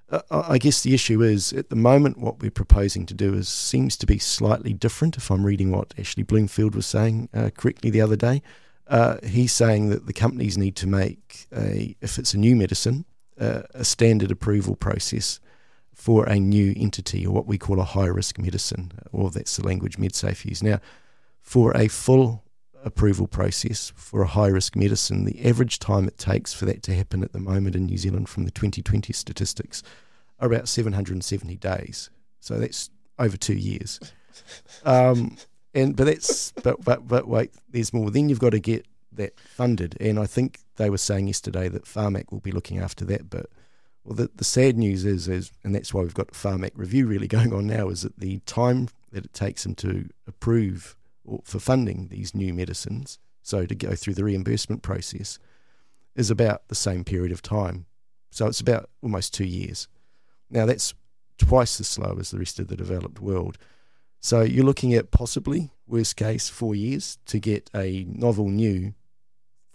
Uh, 0.09 0.21
I 0.31 0.59
guess 0.59 0.83
the 0.83 0.95
issue 0.95 1.23
is 1.23 1.53
at 1.53 1.71
the 1.71 1.77
moment 1.77 2.19
what 2.19 2.41
we're 2.41 2.53
proposing 2.53 3.05
to 3.07 3.15
do 3.15 3.35
is 3.35 3.49
seems 3.49 3.97
to 3.97 4.07
be 4.07 4.19
slightly 4.19 4.73
different. 4.73 5.17
If 5.17 5.31
I'm 5.31 5.45
reading 5.45 5.73
what 5.73 5.93
Ashley 5.99 6.23
Bloomfield 6.23 6.77
was 6.77 6.87
saying 6.87 7.29
uh, 7.35 7.51
correctly 7.57 7.91
the 7.91 8.01
other 8.01 8.17
day, 8.17 8.41
uh, 8.87 9.17
he's 9.25 9.53
saying 9.53 9.89
that 9.91 10.07
the 10.07 10.13
companies 10.13 10.57
need 10.57 10.77
to 10.77 10.87
make 10.87 11.47
a, 11.53 11.97
if 12.01 12.17
it's 12.17 12.35
a 12.35 12.39
new 12.39 12.55
medicine, 12.55 13.07
uh, 13.41 13.63
a 13.75 13.85
standard 13.85 14.31
approval 14.31 14.77
process 14.77 15.41
for 15.95 16.25
a 16.25 16.39
new 16.39 16.73
entity 16.77 17.27
or 17.27 17.33
what 17.33 17.47
we 17.47 17.59
call 17.59 17.81
a 17.81 17.85
high 17.85 18.07
risk 18.07 18.39
medicine, 18.39 18.93
or 19.13 19.31
that's 19.31 19.57
the 19.57 19.67
language 19.67 19.97
MedSafe 19.97 20.45
use. 20.45 20.63
Now, 20.63 20.81
for 21.41 21.77
a 21.77 21.89
full 21.89 22.43
approval 22.85 23.27
process 23.27 23.93
for 23.95 24.23
a 24.23 24.27
high 24.27 24.49
risk 24.49 24.77
medicine, 24.77 25.25
the 25.25 25.45
average 25.45 25.79
time 25.79 26.09
it 26.09 26.19
takes 26.19 26.55
for 26.55 26.65
that 26.65 26.83
to 26.85 26.95
happen 26.95 27.23
at 27.23 27.33
the 27.33 27.39
moment 27.39 27.77
in 27.77 27.87
New 27.87 27.99
Zealand 27.99 28.29
from 28.29 28.45
the 28.45 28.51
2020 28.51 29.13
statistics 29.13 29.83
are 30.39 30.47
about 30.47 30.69
770 30.69 31.57
days. 31.57 32.11
So 32.41 32.59
that's 32.59 32.91
over 33.19 33.37
two 33.37 33.55
years. 33.55 34.01
Um, 34.85 35.37
and 35.75 35.95
but 35.95 36.05
that's 36.05 36.53
but 36.53 36.83
but 36.85 37.07
but 37.07 37.29
wait, 37.29 37.53
there's 37.69 37.93
more. 37.93 38.11
Then 38.11 38.29
you've 38.29 38.41
got 38.41 38.51
to 38.51 38.59
get 38.59 38.87
that 39.13 39.39
funded, 39.39 39.97
and 40.01 40.19
I 40.19 40.27
think 40.27 40.61
they 40.77 40.91
were 40.91 40.99
saying 40.99 41.27
yesterday 41.27 41.69
that 41.69 41.85
Pharmac 41.85 42.33
will 42.33 42.41
be 42.41 42.53
looking 42.53 42.79
after 42.79 43.05
that. 43.07 43.31
But 43.31 43.47
well, 44.05 44.17
the, 44.17 44.31
the 44.35 44.45
sad 44.45 44.77
news 44.77 45.05
is, 45.05 45.29
is, 45.29 45.53
and 45.63 45.75
that's 45.75 45.93
why 45.93 46.03
we've 46.03 46.15
got 46.15 46.29
the 46.29 46.35
Pharmac 46.35 46.73
review 46.75 47.07
really 47.07 47.29
going 47.37 47.53
on 47.53 47.67
now, 47.67 47.89
is 47.89 48.03
that 48.03 48.19
the 48.19 48.41
time 48.41 48.89
that 49.13 49.25
it 49.25 49.33
takes 49.33 49.65
them 49.65 49.75
to 49.77 50.09
approve 50.27 50.97
or 51.25 51.41
for 51.45 51.59
funding 51.59 52.09
these 52.09 52.35
new 52.35 52.53
medicines, 52.55 53.19
so 53.43 53.67
to 53.67 53.75
go 53.75 53.95
through 53.95 54.15
the 54.15 54.25
reimbursement 54.25 54.83
process, 54.83 55.39
is 56.17 56.31
about 56.31 56.67
the 56.69 56.75
same 56.75 57.05
period 57.05 57.33
of 57.33 57.43
time. 57.43 57.87
So 58.31 58.47
it's 58.47 58.61
about 58.61 58.89
almost 59.03 59.35
two 59.35 59.45
years. 59.45 59.89
Now 60.51 60.67
that's 60.67 60.95
twice 61.39 61.81
as 61.81 61.89
slow 61.89 62.17
as 62.19 62.31
the 62.31 62.39
rest 62.39 62.59
of 62.59 62.69
the 62.69 62.77
developed 62.77 63.21
world. 63.21 63.59
So 64.21 64.43
you're 64.43 64.65
looking 64.65 64.95
at 64.95 65.11
possibly, 65.11 65.71
worst 65.87 66.17
case, 66.17 66.49
four 66.49 66.75
years 66.75 67.19
to 67.27 67.39
get 67.39 67.71
a 67.75 68.05
novel 68.09 68.49
new 68.49 68.95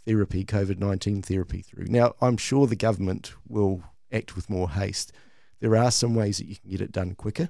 therapy, 0.06 0.46
COVID 0.46 0.78
19 0.78 1.24
therapy 1.24 1.62
through. 1.62 1.86
Now, 1.86 2.16
I'm 2.22 2.38
sure 2.38 2.68
the 2.68 2.76
government 2.76 3.34
will 3.48 3.84
act 4.16 4.36
with 4.36 4.50
more 4.50 4.70
haste. 4.70 5.12
There 5.60 5.76
are 5.76 5.92
some 5.92 6.16
ways 6.16 6.38
that 6.38 6.48
you 6.48 6.56
can 6.56 6.70
get 6.70 6.82
it 6.82 6.92
done 6.92 7.16
quicker, 7.16 7.50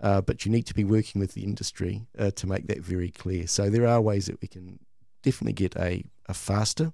uh, 0.00 0.20
but 0.20 0.44
you 0.44 0.52
need 0.52 0.66
to 0.66 0.74
be 0.74 0.84
working 0.84 1.20
with 1.20 1.34
the 1.34 1.44
industry 1.44 2.06
uh, 2.18 2.30
to 2.32 2.46
make 2.46 2.66
that 2.66 2.80
very 2.80 3.10
clear. 3.10 3.46
So 3.46 3.70
there 3.70 3.86
are 3.86 4.00
ways 4.00 4.26
that 4.26 4.40
we 4.40 4.48
can 4.48 4.78
definitely 5.22 5.54
get 5.54 5.76
a, 5.76 6.04
a 6.26 6.34
faster 6.34 6.92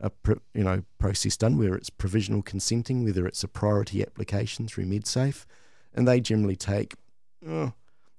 a 0.00 0.10
you 0.54 0.64
know 0.64 0.82
process 0.98 1.36
done 1.36 1.56
where 1.58 1.74
it's 1.74 1.90
provisional 1.90 2.42
consenting, 2.42 3.04
whether 3.04 3.26
it's 3.26 3.44
a 3.44 3.48
priority 3.48 4.02
application 4.02 4.66
through 4.66 4.86
MedSafe, 4.86 5.46
and 5.94 6.06
they 6.06 6.20
generally 6.20 6.56
take 6.56 6.94
oh, 7.48 7.72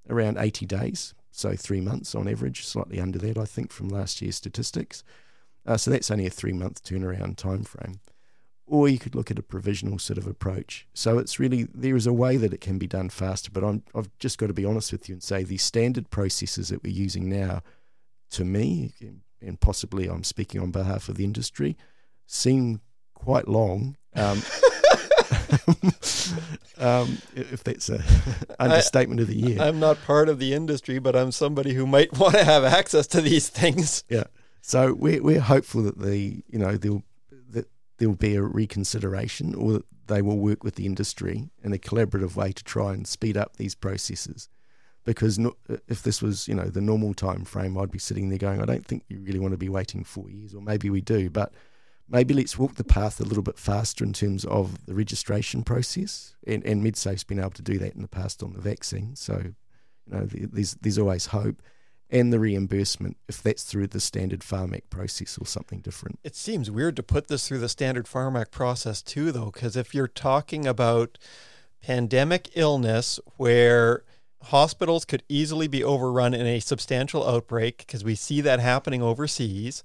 around 0.09 0.37
80 0.37 0.65
days, 0.65 1.13
so 1.31 1.55
three 1.55 1.81
months 1.81 2.15
on 2.15 2.27
average, 2.27 2.65
slightly 2.65 2.99
under 2.99 3.19
that, 3.19 3.37
I 3.37 3.45
think, 3.45 3.71
from 3.71 3.89
last 3.89 4.21
year's 4.21 4.35
statistics. 4.35 5.03
Uh, 5.65 5.77
so 5.77 5.91
that's 5.91 6.11
only 6.11 6.27
a 6.27 6.31
three 6.31 6.53
month 6.53 6.83
turnaround 6.83 7.37
time 7.37 7.63
frame. 7.63 7.99
Or 8.67 8.89
you 8.89 8.97
could 8.97 9.13
look 9.13 9.29
at 9.29 9.37
a 9.37 9.43
provisional 9.43 9.99
sort 9.99 10.17
of 10.17 10.25
approach. 10.25 10.87
So 10.93 11.19
it's 11.19 11.39
really, 11.39 11.67
there 11.73 11.95
is 11.95 12.07
a 12.07 12.13
way 12.13 12.35
that 12.37 12.51
it 12.51 12.61
can 12.61 12.79
be 12.79 12.87
done 12.87 13.09
faster, 13.09 13.51
but 13.51 13.63
I'm, 13.63 13.83
I've 13.93 14.09
just 14.17 14.39
got 14.39 14.47
to 14.47 14.53
be 14.53 14.65
honest 14.65 14.91
with 14.91 15.07
you 15.07 15.13
and 15.13 15.23
say 15.23 15.43
the 15.43 15.57
standard 15.57 16.09
processes 16.09 16.69
that 16.69 16.83
we're 16.83 16.93
using 16.93 17.29
now, 17.29 17.61
to 18.31 18.43
me, 18.43 18.91
and 19.39 19.61
possibly 19.61 20.07
I'm 20.07 20.23
speaking 20.23 20.61
on 20.61 20.71
behalf 20.71 21.09
of 21.09 21.17
the 21.17 21.23
industry, 21.23 21.77
seem 22.25 22.81
quite 23.13 23.47
long. 23.47 23.97
Um, 24.15 24.37
um, 26.77 27.17
if 27.35 27.63
that's 27.63 27.89
an 27.89 28.03
understatement 28.59 29.19
I, 29.19 29.23
of 29.23 29.27
the 29.27 29.35
year. 29.35 29.61
I'm 29.61 29.79
not 29.79 30.03
part 30.05 30.29
of 30.29 30.39
the 30.39 30.53
industry, 30.53 30.99
but 30.99 31.15
I'm 31.15 31.31
somebody 31.31 31.73
who 31.73 31.85
might 31.85 32.13
want 32.17 32.35
to 32.35 32.43
have 32.43 32.63
access 32.63 33.07
to 33.07 33.21
these 33.21 33.49
things. 33.49 34.03
Yeah. 34.09 34.25
So 34.61 34.93
we're 34.93 35.21
we're 35.21 35.41
hopeful 35.41 35.83
that 35.83 35.99
the 35.99 36.43
you 36.49 36.57
know 36.57 36.77
there'll 36.77 37.03
that 37.97 38.03
there'll 38.03 38.15
be 38.15 38.35
a 38.35 38.41
reconsideration, 38.41 39.55
or 39.55 39.81
they 40.07 40.21
will 40.21 40.37
work 40.37 40.63
with 40.63 40.75
the 40.75 40.85
industry 40.85 41.49
in 41.63 41.73
a 41.73 41.77
collaborative 41.77 42.35
way 42.35 42.51
to 42.51 42.63
try 42.63 42.93
and 42.93 43.07
speed 43.07 43.37
up 43.37 43.57
these 43.57 43.75
processes. 43.75 44.49
Because 45.03 45.37
no, 45.37 45.53
if 45.87 46.01
this 46.01 46.21
was 46.21 46.47
you 46.47 46.55
know 46.55 46.65
the 46.65 46.81
normal 46.81 47.13
time 47.13 47.45
frame, 47.45 47.77
I'd 47.77 47.91
be 47.91 47.99
sitting 47.99 48.29
there 48.29 48.39
going, 48.39 48.61
I 48.61 48.65
don't 48.65 48.85
think 48.85 49.03
you 49.07 49.19
really 49.21 49.39
want 49.39 49.53
to 49.53 49.57
be 49.57 49.69
waiting 49.69 50.03
four 50.03 50.29
years, 50.29 50.53
or 50.53 50.61
maybe 50.61 50.89
we 50.89 51.01
do, 51.01 51.29
but 51.29 51.53
maybe 52.07 52.33
let's 52.33 52.57
walk 52.57 52.75
the 52.75 52.83
path 52.83 53.19
a 53.19 53.23
little 53.23 53.43
bit 53.43 53.57
faster 53.57 54.03
in 54.03 54.13
terms 54.13 54.45
of 54.45 54.85
the 54.85 54.93
registration 54.93 55.63
process. 55.63 56.35
And, 56.45 56.65
and 56.65 56.83
MedSafe's 56.83 57.23
been 57.23 57.39
able 57.39 57.51
to 57.51 57.61
do 57.61 57.77
that 57.79 57.95
in 57.95 58.01
the 58.01 58.07
past 58.07 58.43
on 58.43 58.53
the 58.53 58.61
vaccine. 58.61 59.15
So, 59.15 59.41
you 60.05 60.13
know, 60.13 60.27
there's, 60.29 60.75
there's 60.75 60.99
always 60.99 61.27
hope. 61.27 61.61
And 62.09 62.31
the 62.31 62.39
reimbursement, 62.39 63.17
if 63.27 63.41
that's 63.41 63.63
through 63.63 63.87
the 63.87 63.99
standard 63.99 64.41
Pharmac 64.41 64.83
process 64.89 65.37
or 65.39 65.45
something 65.45 65.79
different. 65.79 66.19
It 66.23 66.35
seems 66.35 66.69
weird 66.69 66.95
to 66.97 67.03
put 67.03 67.27
this 67.27 67.47
through 67.47 67.59
the 67.59 67.69
standard 67.69 68.05
Pharmac 68.05 68.51
process 68.51 69.01
too, 69.01 69.31
though, 69.31 69.51
because 69.51 69.75
if 69.75 69.95
you're 69.95 70.07
talking 70.07 70.67
about 70.67 71.17
pandemic 71.81 72.49
illness 72.55 73.19
where 73.37 74.03
hospitals 74.43 75.05
could 75.05 75.23
easily 75.27 75.67
be 75.67 75.83
overrun 75.83 76.33
in 76.33 76.45
a 76.45 76.59
substantial 76.59 77.27
outbreak, 77.27 77.79
because 77.79 78.03
we 78.03 78.15
see 78.15 78.41
that 78.41 78.59
happening 78.59 79.01
overseas, 79.01 79.81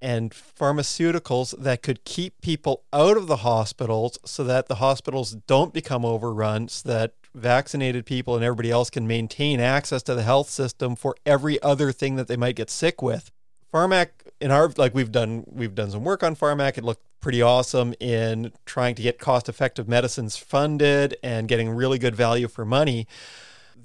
and 0.00 0.30
pharmaceuticals 0.30 1.58
that 1.58 1.82
could 1.82 2.04
keep 2.04 2.40
people 2.42 2.84
out 2.92 3.16
of 3.16 3.26
the 3.26 3.38
hospitals 3.38 4.18
so 4.24 4.44
that 4.44 4.68
the 4.68 4.76
hospitals 4.76 5.32
don't 5.46 5.72
become 5.72 6.04
overrun, 6.04 6.68
so 6.68 6.88
that 6.88 7.14
vaccinated 7.36 8.06
people 8.06 8.34
and 8.34 8.44
everybody 8.44 8.70
else 8.70 8.90
can 8.90 9.06
maintain 9.06 9.60
access 9.60 10.02
to 10.04 10.14
the 10.14 10.22
health 10.22 10.50
system 10.50 10.96
for 10.96 11.14
every 11.24 11.60
other 11.62 11.92
thing 11.92 12.16
that 12.16 12.28
they 12.28 12.36
might 12.36 12.56
get 12.56 12.70
sick 12.70 13.02
with. 13.02 13.30
Pharmac 13.72 14.08
in 14.40 14.50
our 14.50 14.70
like 14.76 14.94
we've 14.94 15.12
done 15.12 15.44
we've 15.46 15.74
done 15.74 15.90
some 15.90 16.04
work 16.04 16.22
on 16.22 16.34
Pharmac. 16.34 16.78
It 16.78 16.84
looked 16.84 17.02
pretty 17.20 17.42
awesome 17.42 17.94
in 18.00 18.52
trying 18.64 18.94
to 18.94 19.02
get 19.02 19.18
cost 19.18 19.48
effective 19.48 19.88
medicines 19.88 20.36
funded 20.36 21.16
and 21.22 21.48
getting 21.48 21.70
really 21.70 21.98
good 21.98 22.14
value 22.14 22.48
for 22.48 22.64
money 22.64 23.06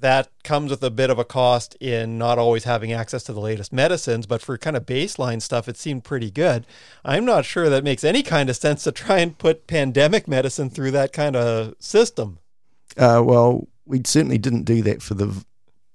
that 0.02 0.28
comes 0.42 0.70
with 0.70 0.82
a 0.82 0.90
bit 0.90 1.10
of 1.10 1.18
a 1.18 1.24
cost 1.24 1.76
in 1.76 2.18
not 2.18 2.38
always 2.38 2.64
having 2.64 2.92
access 2.92 3.22
to 3.22 3.32
the 3.32 3.40
latest 3.40 3.72
medicines, 3.72 4.26
but 4.26 4.42
for 4.42 4.58
kind 4.58 4.76
of 4.76 4.84
baseline 4.84 5.40
stuff, 5.40 5.68
it 5.68 5.76
seemed 5.76 6.04
pretty 6.04 6.30
good. 6.30 6.66
I'm 7.04 7.24
not 7.24 7.44
sure 7.44 7.70
that 7.70 7.84
makes 7.84 8.04
any 8.04 8.22
kind 8.22 8.50
of 8.50 8.56
sense 8.56 8.84
to 8.84 8.92
try 8.92 9.18
and 9.18 9.38
put 9.38 9.66
pandemic 9.66 10.28
medicine 10.28 10.70
through 10.70 10.90
that 10.90 11.12
kind 11.12 11.36
of 11.36 11.74
system. 11.78 12.40
Uh, 12.96 13.22
well, 13.24 13.68
we 13.86 14.02
certainly 14.04 14.38
didn't 14.38 14.64
do 14.64 14.82
that 14.82 15.02
for 15.02 15.14
the 15.14 15.44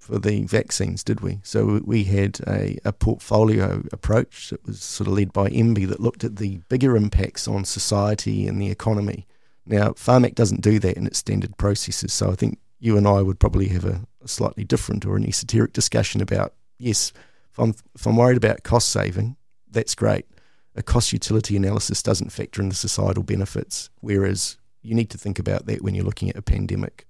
for 0.08 0.20
the 0.20 0.46
vaccines, 0.46 1.04
did 1.04 1.20
we? 1.20 1.40
So 1.44 1.82
we 1.84 2.06
had 2.06 2.40
a, 2.48 2.78
a 2.86 2.94
portfolio 2.94 3.84
approach 3.92 4.52
that 4.52 4.66
was 4.66 4.82
sort 4.82 5.08
of 5.10 5.14
led 5.14 5.34
by 5.34 5.50
MBIE 5.50 5.90
that 5.90 6.00
looked 6.00 6.24
at 6.24 6.38
the 6.38 6.62
bigger 6.70 6.96
impacts 6.96 7.46
on 7.46 7.66
society 7.66 8.48
and 8.48 8.62
the 8.62 8.72
economy. 8.72 9.28
Now, 9.66 9.90
Pharmac 9.90 10.34
doesn't 10.34 10.62
do 10.62 10.80
that 10.80 10.96
in 10.96 11.08
its 11.08 11.18
standard 11.18 11.58
processes, 11.58 12.14
so 12.14 12.32
I 12.32 12.36
think 12.36 12.58
you 12.80 12.98
and 12.98 13.06
I 13.06 13.22
would 13.22 13.38
probably 13.38 13.68
have 13.68 13.84
a, 13.84 14.02
a 14.24 14.30
slightly 14.30 14.64
different 14.64 15.06
or 15.06 15.18
an 15.18 15.28
esoteric 15.28 15.74
discussion 15.74 16.22
about 16.22 16.54
yes, 16.78 17.12
if 17.52 17.60
I'm, 17.60 17.76
if 17.94 18.06
I'm 18.06 18.16
worried 18.16 18.38
about 18.38 18.64
cost 18.64 18.88
saving, 18.88 19.36
that's 19.70 19.94
great. 19.94 20.26
A 20.74 20.84
cost 20.84 21.12
utility 21.12 21.58
analysis 21.58 22.02
doesn't 22.02 22.32
factor 22.32 22.62
in 22.62 22.70
the 22.70 22.76
societal 22.76 23.24
benefits, 23.24 23.90
whereas 24.00 24.58
you 24.88 24.96
need 24.96 25.10
to 25.12 25.18
think 25.18 25.40
about 25.40 25.66
that 25.66 25.82
when 25.82 25.96
you're 25.96 26.06
looking 26.06 26.30
at 26.30 26.38
a 26.38 26.42
pandemic. 26.42 27.08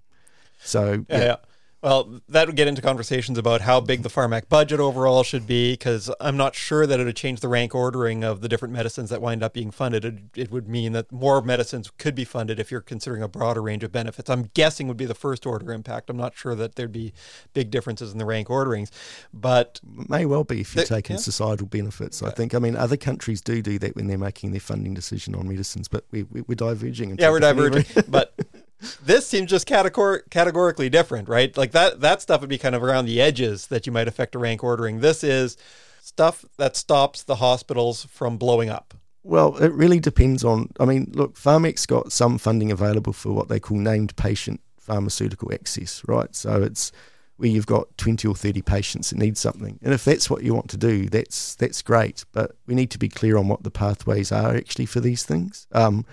So, 0.60 1.06
yeah. 1.10 1.20
yeah. 1.20 1.36
Well, 1.84 2.22
that 2.28 2.48
would 2.48 2.56
get 2.56 2.68
into 2.68 2.82
conversations 2.82 3.38
about 3.38 3.62
how 3.62 3.80
big 3.80 4.02
the 4.02 4.10
Pharmac 4.10 4.50
budget 4.50 4.80
overall 4.80 5.22
should 5.22 5.46
be, 5.46 5.74
because 5.74 6.10
I'm 6.20 6.36
not 6.36 6.56
sure 6.56 6.88
that 6.88 7.00
it 7.00 7.04
would 7.04 7.16
change 7.16 7.40
the 7.40 7.48
rank 7.48 7.76
ordering 7.76 8.24
of 8.24 8.42
the 8.42 8.50
different 8.50 8.74
medicines 8.74 9.12
that 9.12 9.22
wind 9.22 9.44
up 9.44 9.54
being 9.54 9.70
funded. 9.70 10.04
It, 10.04 10.20
it, 10.36 10.52
would 10.52 10.68
mean 10.68 10.94
that 10.94 11.12
more 11.12 11.40
medicines 11.40 11.92
could 12.00 12.16
be 12.16 12.26
funded 12.26 12.60
if 12.60 12.72
you're 12.72 12.82
considering 12.82 13.22
a 13.22 13.28
broader 13.28 13.62
range 13.62 13.84
of 13.84 13.92
benefits. 13.92 14.28
I'm 14.28 14.50
guessing 14.56 14.88
would 14.88 14.98
be 14.98 15.06
the 15.06 15.14
first 15.14 15.46
order 15.46 15.72
impact. 15.72 16.10
I'm 16.10 16.18
not 16.18 16.36
sure 16.36 16.56
that 16.56 16.76
there'd 16.76 16.92
be 16.92 17.14
big 17.54 17.70
differences 17.70 18.12
in 18.12 18.18
the 18.18 18.26
rank 18.26 18.50
orderings, 18.50 18.90
but 19.32 19.80
may 19.84 20.26
well 20.26 20.44
be 20.44 20.62
if 20.62 20.74
you're 20.74 20.84
the, 20.84 20.96
taking 20.96 21.18
yeah. 21.18 21.22
societal 21.22 21.68
benefits. 21.68 22.24
I 22.24 22.32
think. 22.32 22.56
I 22.56 22.60
mean, 22.60 22.76
other 22.76 22.98
countries 22.98 23.40
do 23.40 23.62
do 23.62 23.78
that 23.80 23.96
when 23.96 24.08
they're 24.08 24.18
making 24.18 24.50
their 24.50 24.60
funding 24.60 24.96
decision 24.96 25.36
on 25.36 25.48
medicines, 25.48 25.88
but 25.88 26.06
we, 26.10 26.24
we, 26.24 26.42
are 26.42 26.56
diverging. 26.56 27.18
Yeah, 27.20 27.30
we're 27.30 27.40
diverging, 27.40 27.86
but 28.08 28.34
this 29.04 29.28
seems 29.28 29.50
just 29.50 29.68
categor- 29.68 30.30
categorically 30.30 30.90
different, 30.90 31.28
right? 31.30 31.56
Like 31.58 31.72
that 31.72 32.02
that 32.02 32.22
stuff 32.22 32.42
would 32.42 32.50
be 32.50 32.58
kind 32.58 32.76
of 32.76 32.84
around 32.84 33.06
the 33.06 33.22
edges 33.22 33.68
that 33.68 33.86
you 33.86 33.92
might 33.92 34.08
affect 34.08 34.36
a 34.36 34.40
rank 34.40 34.64
ordering. 34.64 35.00
This 35.00 35.24
is 35.24 35.58
stuff 36.02 36.46
that 36.58 36.76
stops 36.76 37.24
the 37.24 37.36
hospitals 37.36 38.06
from 38.06 38.38
blowing 38.38 38.70
up. 38.70 38.94
Well, 39.24 39.58
it 39.58 39.74
really 39.74 40.00
depends 40.00 40.44
on. 40.44 40.70
I 40.80 40.86
mean, 40.86 41.12
look, 41.14 41.36
Pharmac's 41.36 41.86
got 41.86 42.12
some 42.12 42.38
funding 42.38 42.72
available 42.72 43.14
for 43.14 43.34
what 43.34 43.50
they 43.50 43.60
call 43.60 43.78
named 43.78 44.16
patient 44.16 44.62
pharmaceutical 44.78 45.54
access, 45.54 46.02
right? 46.08 46.34
So 46.34 46.62
it's 46.62 46.92
where 47.36 47.50
you've 47.50 47.68
got 47.68 47.96
20 47.98 48.28
or 48.28 48.36
30 48.36 48.62
patients 48.64 49.10
that 49.10 49.18
need 49.18 49.38
something. 49.38 49.80
And 49.84 49.94
if 49.94 50.06
that's 50.06 50.30
what 50.30 50.44
you 50.44 50.54
want 50.54 50.70
to 50.70 50.78
do, 50.78 51.08
that's 51.08 51.56
that's 51.56 51.82
great. 51.82 52.26
But 52.32 52.54
we 52.66 52.76
need 52.76 52.92
to 52.92 52.98
be 52.98 53.10
clear 53.10 53.38
on 53.38 53.48
what 53.48 53.64
the 53.64 53.72
pathways 53.72 54.32
are 54.32 54.56
actually 54.56 54.86
for 54.86 55.00
these 55.00 55.24
things. 55.24 55.68
Um, 55.72 56.06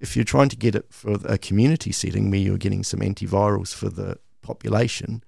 if 0.00 0.16
you're 0.16 0.24
trying 0.24 0.48
to 0.48 0.56
get 0.56 0.74
it 0.74 0.86
for 0.90 1.16
a 1.24 1.38
community 1.38 1.92
setting 1.92 2.30
where 2.30 2.40
you're 2.40 2.58
getting 2.58 2.84
some 2.84 3.00
antivirals 3.00 3.74
for 3.74 3.88
the 3.88 4.18
population, 4.42 5.22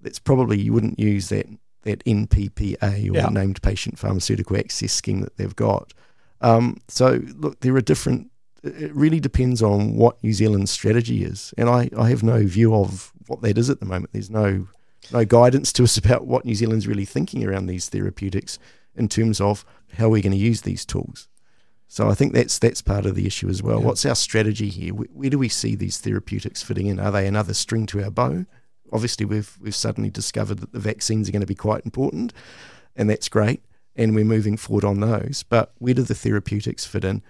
that's 0.00 0.18
probably 0.18 0.58
you 0.58 0.72
wouldn't 0.72 0.98
use 0.98 1.28
that 1.28 1.46
that 1.82 2.04
NPPA 2.04 3.10
or 3.10 3.14
yeah. 3.14 3.28
named 3.28 3.62
patient 3.62 3.96
pharmaceutical 3.98 4.56
access 4.56 4.92
scheme 4.92 5.20
that 5.20 5.36
they've 5.36 5.54
got. 5.54 5.94
Um, 6.40 6.78
so 6.88 7.20
look, 7.36 7.60
there 7.60 7.76
are 7.76 7.80
different. 7.80 8.30
It 8.64 8.92
really 8.92 9.20
depends 9.20 9.62
on 9.62 9.94
what 9.94 10.22
New 10.24 10.32
Zealand's 10.32 10.72
strategy 10.72 11.22
is, 11.24 11.54
and 11.56 11.68
I, 11.68 11.88
I 11.96 12.08
have 12.08 12.22
no 12.22 12.44
view 12.44 12.74
of 12.74 13.12
what 13.28 13.40
that 13.42 13.56
is 13.56 13.70
at 13.70 13.78
the 13.78 13.86
moment. 13.86 14.12
There's 14.12 14.30
no 14.30 14.66
no 15.12 15.24
guidance 15.24 15.72
to 15.74 15.84
us 15.84 15.96
about 16.04 16.26
what 16.26 16.44
New 16.44 16.54
Zealand's 16.54 16.88
really 16.88 17.04
thinking 17.04 17.44
around 17.44 17.66
these 17.66 17.88
therapeutics 17.88 18.58
in 18.96 19.08
terms 19.08 19.40
of 19.40 19.64
how 19.96 20.08
we're 20.08 20.22
going 20.22 20.32
to 20.32 20.38
use 20.38 20.62
these 20.62 20.84
tools. 20.84 21.28
So 21.88 22.10
I 22.10 22.14
think 22.14 22.32
that's 22.32 22.58
that's 22.58 22.82
part 22.82 23.06
of 23.06 23.14
the 23.14 23.26
issue 23.26 23.48
as 23.48 23.62
well. 23.62 23.78
Yeah. 23.78 23.86
What's 23.86 24.04
our 24.04 24.14
strategy 24.14 24.68
here? 24.68 24.94
Where, 24.94 25.08
where, 25.12 25.30
do 25.30 25.38
we 25.38 25.48
see 25.48 25.74
these 25.74 25.98
therapeutics 25.98 26.62
fitting 26.62 26.86
in? 26.86 26.98
Are 26.98 27.12
they 27.12 27.26
another 27.26 27.54
string 27.54 27.86
to 27.86 28.02
our 28.02 28.10
bow? 28.10 28.44
Obviously, 28.92 29.24
we've 29.24 29.56
we've 29.60 29.74
suddenly 29.74 30.10
discovered 30.10 30.58
that 30.58 30.72
the 30.72 30.78
vaccines 30.78 31.28
are 31.28 31.32
going 31.32 31.40
to 31.40 31.46
be 31.46 31.54
quite 31.54 31.84
important, 31.84 32.32
and 32.96 33.08
that's 33.08 33.28
great, 33.28 33.62
and 33.94 34.14
we're 34.14 34.24
moving 34.24 34.56
forward 34.56 34.84
on 34.84 35.00
those. 35.00 35.44
But 35.48 35.72
where 35.78 35.94
do 35.94 36.02
the 36.02 36.14
therapeutics 36.14 36.84
fit 36.84 37.04
in, 37.04 37.22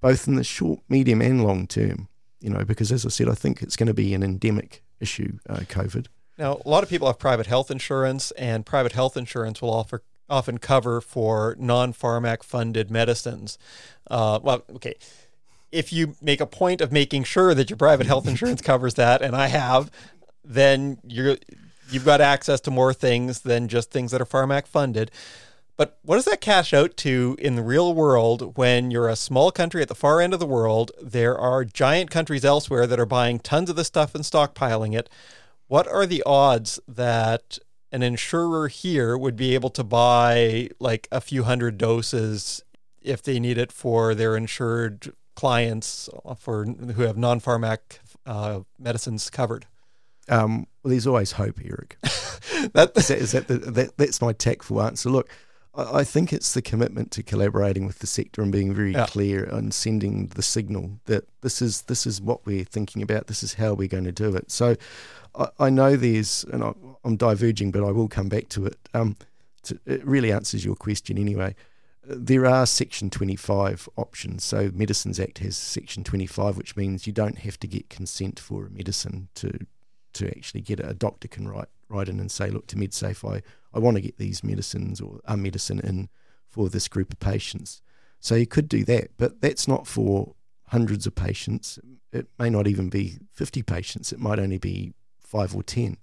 both 0.00 0.28
in 0.28 0.34
the 0.34 0.44
short, 0.44 0.80
medium, 0.88 1.22
and 1.22 1.42
long 1.42 1.66
term? 1.66 2.08
You 2.40 2.50
know, 2.50 2.64
because 2.64 2.92
as 2.92 3.06
I 3.06 3.08
said, 3.08 3.28
I 3.28 3.34
think 3.34 3.62
it's 3.62 3.76
going 3.76 3.86
to 3.86 3.94
be 3.94 4.12
an 4.12 4.22
endemic 4.22 4.82
issue, 5.00 5.38
uh, 5.48 5.60
COVID. 5.60 6.08
Now, 6.36 6.60
a 6.64 6.68
lot 6.68 6.82
of 6.82 6.90
people 6.90 7.06
have 7.06 7.18
private 7.18 7.46
health 7.46 7.70
insurance, 7.70 8.32
and 8.32 8.66
private 8.66 8.92
health 8.92 9.16
insurance 9.16 9.62
will 9.62 9.72
offer 9.72 10.02
often 10.28 10.58
cover 10.58 11.00
for 11.00 11.56
non-Pharmac 11.58 12.42
funded 12.42 12.90
medicines. 12.90 13.58
Uh, 14.10 14.40
well, 14.42 14.64
okay. 14.76 14.94
If 15.72 15.92
you 15.92 16.14
make 16.22 16.40
a 16.40 16.46
point 16.46 16.80
of 16.80 16.92
making 16.92 17.24
sure 17.24 17.54
that 17.54 17.70
your 17.70 17.76
private 17.76 18.06
health 18.06 18.28
insurance 18.32 18.62
covers 18.62 18.94
that, 18.94 19.22
and 19.22 19.34
I 19.34 19.48
have, 19.48 19.90
then 20.44 20.98
you're 21.06 21.36
you've 21.90 22.04
got 22.04 22.20
access 22.20 22.60
to 22.62 22.70
more 22.70 22.94
things 22.94 23.40
than 23.40 23.68
just 23.68 23.90
things 23.90 24.10
that 24.10 24.20
are 24.20 24.26
Pharmac 24.26 24.66
funded. 24.66 25.10
But 25.76 25.98
what 26.02 26.16
does 26.16 26.24
that 26.26 26.40
cash 26.40 26.72
out 26.72 26.96
to 26.98 27.36
in 27.40 27.56
the 27.56 27.62
real 27.62 27.94
world 27.94 28.56
when 28.56 28.90
you're 28.92 29.08
a 29.08 29.16
small 29.16 29.50
country 29.50 29.82
at 29.82 29.88
the 29.88 29.94
far 29.94 30.20
end 30.20 30.32
of 30.32 30.38
the 30.38 30.46
world? 30.46 30.92
There 31.02 31.36
are 31.36 31.64
giant 31.64 32.10
countries 32.10 32.44
elsewhere 32.44 32.86
that 32.86 33.00
are 33.00 33.06
buying 33.06 33.40
tons 33.40 33.68
of 33.68 33.76
this 33.76 33.88
stuff 33.88 34.14
and 34.14 34.22
stockpiling 34.22 34.96
it. 34.96 35.10
What 35.66 35.88
are 35.88 36.06
the 36.06 36.22
odds 36.24 36.78
that 36.86 37.58
an 37.94 38.02
insurer 38.02 38.66
here 38.66 39.16
would 39.16 39.36
be 39.36 39.54
able 39.54 39.70
to 39.70 39.84
buy 39.84 40.68
like 40.80 41.06
a 41.12 41.20
few 41.20 41.44
hundred 41.44 41.78
doses 41.78 42.60
if 43.00 43.22
they 43.22 43.38
need 43.38 43.56
it 43.56 43.70
for 43.70 44.16
their 44.16 44.36
insured 44.36 45.12
clients 45.36 46.08
for 46.36 46.64
who 46.64 47.02
have 47.02 47.16
non-pharmac 47.16 47.78
uh, 48.26 48.60
medicines 48.80 49.30
covered. 49.30 49.66
Um, 50.28 50.66
well, 50.82 50.90
there's 50.90 51.06
always 51.06 51.32
hope, 51.32 51.60
Eric. 51.64 51.96
that, 52.72 52.90
is 52.96 53.08
that, 53.08 53.18
is 53.18 53.32
that, 53.32 53.46
the, 53.46 53.58
that 53.58 53.96
that's 53.96 54.20
my 54.20 54.32
tactful 54.32 54.82
answer. 54.82 55.08
Look, 55.08 55.28
I, 55.72 55.98
I, 55.98 56.04
think 56.04 56.32
it's 56.32 56.52
the 56.52 56.62
commitment 56.62 57.12
to 57.12 57.22
collaborating 57.22 57.86
with 57.86 58.00
the 58.00 58.08
sector 58.08 58.42
and 58.42 58.50
being 58.50 58.74
very 58.74 58.92
yeah. 58.92 59.06
clear 59.06 59.44
and 59.44 59.72
sending 59.72 60.28
the 60.28 60.42
signal 60.42 60.98
that 61.04 61.28
this 61.42 61.62
is 61.62 61.82
this 61.82 62.06
is 62.08 62.20
what 62.20 62.44
we're 62.44 62.64
thinking 62.64 63.02
about. 63.02 63.28
This 63.28 63.44
is 63.44 63.54
how 63.54 63.74
we're 63.74 63.86
going 63.86 64.04
to 64.04 64.12
do 64.12 64.34
it. 64.34 64.50
So, 64.50 64.74
I, 65.36 65.48
I 65.60 65.70
know 65.70 65.94
there's, 65.94 66.44
and 66.44 66.64
I, 66.64 66.72
am 67.04 67.16
diverging, 67.16 67.70
but 67.70 67.84
I 67.84 67.90
will 67.90 68.08
come 68.08 68.28
back 68.28 68.48
to 68.50 68.66
it. 68.66 68.78
Um, 68.94 69.16
to, 69.64 69.78
it 69.86 70.04
really 70.06 70.30
answers 70.30 70.64
your 70.64 70.76
question 70.76 71.18
anyway 71.18 71.54
there 72.06 72.46
are 72.46 72.66
Section 72.66 73.10
25 73.10 73.88
options. 73.96 74.44
So, 74.44 74.70
Medicines 74.72 75.18
Act 75.18 75.38
has 75.38 75.56
Section 75.56 76.04
25, 76.04 76.56
which 76.56 76.76
means 76.76 77.06
you 77.06 77.12
don't 77.12 77.38
have 77.38 77.58
to 77.60 77.66
get 77.66 77.88
consent 77.88 78.38
for 78.38 78.66
a 78.66 78.70
medicine 78.70 79.28
to 79.36 79.66
to 80.14 80.28
actually 80.28 80.60
get 80.60 80.78
it. 80.78 80.86
A 80.88 80.94
doctor 80.94 81.28
can 81.28 81.48
write 81.48 81.68
write 81.88 82.08
in 82.08 82.20
and 82.20 82.30
say, 82.30 82.50
"Look, 82.50 82.66
to 82.68 82.76
MedSafe, 82.76 83.28
I, 83.28 83.42
I 83.72 83.78
want 83.78 83.96
to 83.96 84.00
get 84.00 84.18
these 84.18 84.44
medicines 84.44 85.00
or 85.00 85.20
a 85.24 85.36
medicine 85.36 85.80
in 85.80 86.08
for 86.48 86.68
this 86.68 86.88
group 86.88 87.12
of 87.12 87.20
patients." 87.20 87.82
So 88.20 88.34
you 88.34 88.46
could 88.46 88.68
do 88.68 88.84
that, 88.84 89.10
but 89.16 89.40
that's 89.40 89.68
not 89.68 89.86
for 89.86 90.34
hundreds 90.68 91.06
of 91.06 91.14
patients. 91.14 91.78
It 92.12 92.26
may 92.38 92.48
not 92.48 92.66
even 92.66 92.88
be 92.88 93.18
50 93.32 93.62
patients. 93.62 94.12
It 94.12 94.18
might 94.18 94.38
only 94.38 94.56
be 94.56 94.94
five 95.20 95.54
or 95.54 95.62
10. 95.62 95.98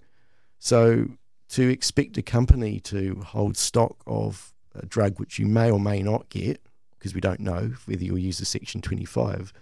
So 0.64 1.08
to 1.48 1.68
expect 1.68 2.16
a 2.18 2.22
company 2.22 2.78
to 2.84 3.20
hold 3.26 3.56
stock 3.56 3.96
of 4.06 4.52
a 4.76 4.86
drug 4.86 5.18
which 5.18 5.36
you 5.36 5.46
may 5.46 5.68
or 5.68 5.80
may 5.80 6.04
not 6.04 6.28
get, 6.28 6.62
because 6.96 7.16
we 7.16 7.20
don't 7.20 7.40
know 7.40 7.72
whether 7.86 8.04
you'll 8.04 8.16
use 8.16 8.38
the 8.38 8.44
Section 8.44 8.80
25, 8.80 9.52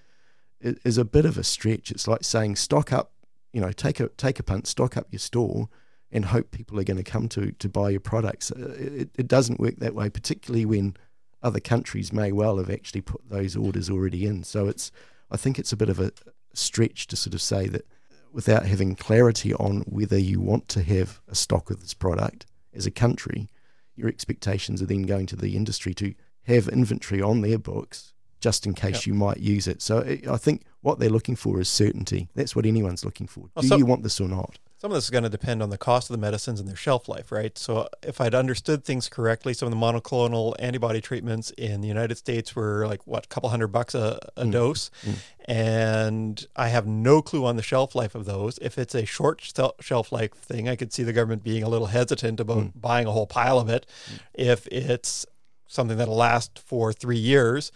is 0.61 0.99
a 0.99 1.05
bit 1.07 1.25
of 1.25 1.39
a 1.39 1.43
stretch. 1.43 1.91
It's 1.91 2.07
like 2.07 2.23
saying 2.23 2.57
stock 2.57 2.93
up, 2.93 3.13
you 3.55 3.63
know, 3.63 3.73
take 3.73 3.99
a 3.99 4.09
take 4.19 4.39
a 4.39 4.43
punt, 4.43 4.67
stock 4.67 4.99
up 4.99 5.07
your 5.11 5.21
store, 5.21 5.71
and 6.13 6.27
hope 6.27 6.51
people 6.51 6.79
are 6.79 6.85
going 6.85 7.03
to 7.03 7.11
come 7.11 7.31
to 7.31 7.53
to 7.53 7.69
buy 7.71 7.89
your 7.89 8.01
products. 8.01 8.53
Uh, 8.53 8.77
it, 8.79 9.09
it 9.17 9.27
doesn't 9.27 9.59
work 9.59 9.77
that 9.77 9.95
way, 9.95 10.11
particularly 10.11 10.67
when 10.67 10.99
other 11.43 11.61
countries 11.61 12.13
may 12.13 12.31
well 12.31 12.59
have 12.59 12.69
actually 12.69 13.01
put 13.01 13.23
those 13.27 13.57
orders 13.57 13.89
already 13.89 14.27
in. 14.27 14.45
So 14.45 14.69
it's, 14.69 14.93
I 15.31 15.39
think 15.39 15.59
it's 15.59 15.73
a 15.73 15.79
bit 15.79 15.89
of 15.89 15.99
a 15.99 16.13
stretch 16.53 17.07
to 17.07 17.17
sort 17.17 17.33
of 17.33 17.41
say 17.41 17.69
that 17.69 17.87
without 18.33 18.67
having 18.67 18.95
clarity 18.95 19.55
on 19.55 19.81
whether 19.81 20.19
you 20.19 20.41
want 20.41 20.69
to 20.69 20.83
have 20.83 21.21
a 21.29 21.35
stock 21.35 21.71
of 21.71 21.81
this 21.81 21.95
product 21.95 22.47
as 22.75 22.87
a 22.87 22.91
country, 22.91 23.49
your 23.97 24.09
expectations 24.09 24.81
are 24.81 24.87
then 24.87 25.03
going 25.03 25.27
to 25.27 25.37
the 25.37 25.57
industry 25.57 25.95
to 25.95 26.15
have 26.45 26.69
inventory 26.69 27.21
on 27.21 27.41
their 27.41 27.59
books 27.59 28.13
just 28.41 28.67
in 28.67 28.75
case 28.75 28.95
yep. 28.95 29.07
you 29.07 29.15
might 29.15 29.37
use 29.37 29.69
it. 29.69 29.83
So 29.83 30.01
I 30.29 30.37
think 30.37 30.63
what 30.81 30.99
they're 30.99 31.11
looking 31.11 31.37
for 31.37 31.61
is 31.61 31.69
certainty. 31.69 32.29
That's 32.35 32.57
what 32.57 32.65
anyone's 32.65 33.05
looking 33.05 33.27
for. 33.27 33.51
Well, 33.55 33.63
Do 33.63 33.69
so, 33.69 33.77
you 33.77 33.85
want 33.85 34.03
this 34.03 34.21
or 34.21 34.29
not? 34.29 34.59
Some 34.81 34.93
of 34.93 34.95
this 34.95 35.05
is 35.05 35.11
going 35.11 35.25
to 35.25 35.29
depend 35.31 35.63
on 35.63 35.69
the 35.69 35.77
cost 35.77 36.09
of 36.09 36.15
the 36.15 36.21
medicines 36.21 36.59
and 36.59 36.67
their 36.67 36.75
shelf 36.75 37.07
life, 37.07 37.31
right? 37.31 37.57
So 37.59 37.87
if 38.03 38.19
I'd 38.19 38.35
understood 38.35 38.83
things 38.83 39.11
correctly, 39.11 39.53
some 39.53 39.71
of 39.71 39.73
the 39.73 39.77
monoclonal 39.77 40.55
antibody 40.59 41.03
treatments 41.03 41.51
in 41.59 41.83
the 41.83 41.89
United 41.89 42.17
States 42.17 42.57
were 42.57 42.87
like 42.87 43.07
what, 43.07 43.27
a 43.27 43.29
couple 43.29 43.51
hundred 43.51 43.69
bucks 43.69 43.95
a, 43.95 44.19
a 44.39 44.47
mm. 44.47 44.53
dose, 44.53 44.91
mm. 45.05 45.17
and 45.45 46.47
I 46.57 46.69
have 46.69 46.87
no 46.87 47.21
clue 47.21 47.45
on 47.45 47.57
the 47.57 47.63
shelf 47.63 47.95
life 47.95 48.15
of 48.15 48.25
those. 48.25 48.59
If 48.63 48.79
it's 48.79 48.95
a 48.95 49.05
short 49.05 49.43
shelf 49.81 50.13
life 50.13 50.33
thing, 50.33 50.67
I 50.67 50.77
could 50.77 50.95
see 50.95 51.03
the 51.03 51.13
government 51.13 51.45
being 51.45 51.63
a 51.63 51.69
little 51.69 51.89
hesitant 51.89 52.41
about 52.41 52.59
mm. 52.59 52.73
buying 52.75 53.07
a 53.07 53.13
whole 53.13 53.27
pile 53.27 53.59
of 53.59 53.69
it. 53.69 53.85
Mm. 54.11 54.21
If 54.33 54.67
it's 54.69 55.27
something 55.67 55.99
that'll 55.99 56.17
last 56.17 56.59
for 56.59 56.95
three 56.95 57.19
years, 57.19 57.71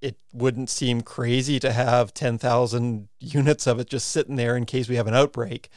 it 0.00 0.16
wouldn't 0.32 0.70
seem 0.70 1.00
crazy 1.00 1.58
to 1.58 1.72
have 1.72 2.14
10,000 2.14 3.08
units 3.18 3.66
of 3.66 3.80
it 3.80 3.88
just 3.88 4.10
sitting 4.10 4.36
there 4.36 4.56
in 4.56 4.64
case 4.64 4.88
we 4.88 4.94
have 4.94 5.08
an 5.08 5.14
outbreak 5.14 5.70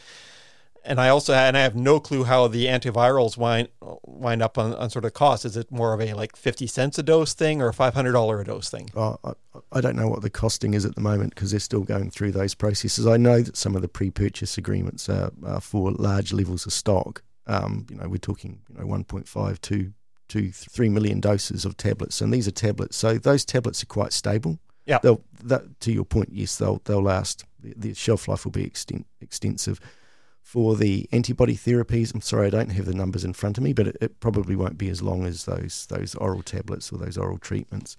and 0.89 0.99
I 0.99 1.10
also 1.10 1.34
and 1.34 1.56
I 1.56 1.62
have 1.62 1.75
no 1.75 1.99
clue 1.99 2.23
how 2.23 2.47
the 2.47 2.65
antivirals 2.65 3.38
wind 3.38 3.69
wind 4.04 4.41
up 4.41 4.58
on, 4.58 4.73
on 4.73 4.89
sort 4.89 5.06
of 5.06 5.13
cost. 5.13 5.45
Is 5.45 5.56
it 5.56 5.71
more 5.71 5.93
of 5.93 6.02
a 6.02 6.13
like 6.13 6.36
fifty 6.36 6.65
cents 6.65 6.97
a 6.97 7.04
dose 7.04 7.36
thing 7.36 7.62
or 7.62 7.67
a 7.67 7.73
five 7.73 7.93
hundred 7.93 8.13
dollar 8.13 8.41
a 8.41 8.43
dose 8.43 8.69
thing? 8.69 8.89
I, 8.97 9.15
I 9.71 9.82
don't 9.82 9.95
know 9.95 10.08
what 10.08 10.23
the 10.23 10.32
costing 10.32 10.73
is 10.73 10.86
at 10.86 10.95
the 10.95 11.02
moment 11.02 11.36
because 11.36 11.52
they're 11.52 11.60
still 11.60 11.84
going 11.84 12.10
through 12.10 12.32
those 12.32 12.56
processes. 12.56 13.06
I 13.06 13.17
know 13.17 13.41
that 13.41 13.56
some 13.56 13.75
of 13.75 13.84
the 13.84 13.88
pre-purchase 13.88 14.58
agreements 14.58 15.08
are, 15.10 15.32
are 15.45 15.62
for 15.62 15.91
large 15.91 16.34
levels 16.34 16.65
of 16.65 16.73
stock. 16.73 17.21
Um, 17.45 17.86
you 17.89 17.95
know, 17.95 18.10
we're 18.10 18.17
talking 18.17 18.62
you 18.69 18.80
know 18.80 18.86
1.5 18.86 19.62
to 19.62 19.93
to 20.30 20.52
three 20.52 20.89
million 20.89 21.19
doses 21.19 21.65
of 21.65 21.78
tablets, 21.78 22.19
and 22.19 22.34
these 22.34 22.47
are 22.47 22.52
tablets. 22.52 22.97
So 22.97 23.19
those 23.19 23.45
tablets 23.45 23.84
are 23.84 23.88
quite 23.88 24.12
stable. 24.12 24.58
Yeah. 24.88 24.97
They'll 25.04 25.21
that, 25.43 25.80
to 25.82 25.91
your 25.91 26.06
point, 26.06 26.30
yes, 26.32 26.58
they'll 26.58 26.82
they'll 26.86 27.04
last. 27.04 27.45
The, 27.62 27.73
the 27.75 27.93
shelf 27.93 28.28
life 28.28 28.45
will 28.45 28.54
be 28.54 28.63
extent, 28.63 29.06
extensive 29.21 29.82
for 30.49 30.75
the 30.75 31.07
antibody 31.12 31.55
therapies. 31.55 32.12
I'm 32.12 32.21
sorry, 32.21 32.47
I 32.47 32.49
don't 32.49 32.71
have 32.71 32.88
the 32.88 32.93
numbers 32.95 33.23
in 33.23 33.33
front 33.33 33.59
of 33.59 33.63
me, 33.63 33.71
but 33.71 33.89
it, 33.89 33.97
it, 34.01 34.19
probably 34.19 34.55
won't 34.55 34.79
be 34.79 34.89
as 34.89 34.99
long 34.99 35.27
as 35.27 35.45
those 35.45 35.85
those 35.91 36.15
oral 36.15 36.41
tablets 36.41 36.91
or 36.91 36.97
those 36.97 37.19
oral 37.19 37.38
treatments. 37.38 37.95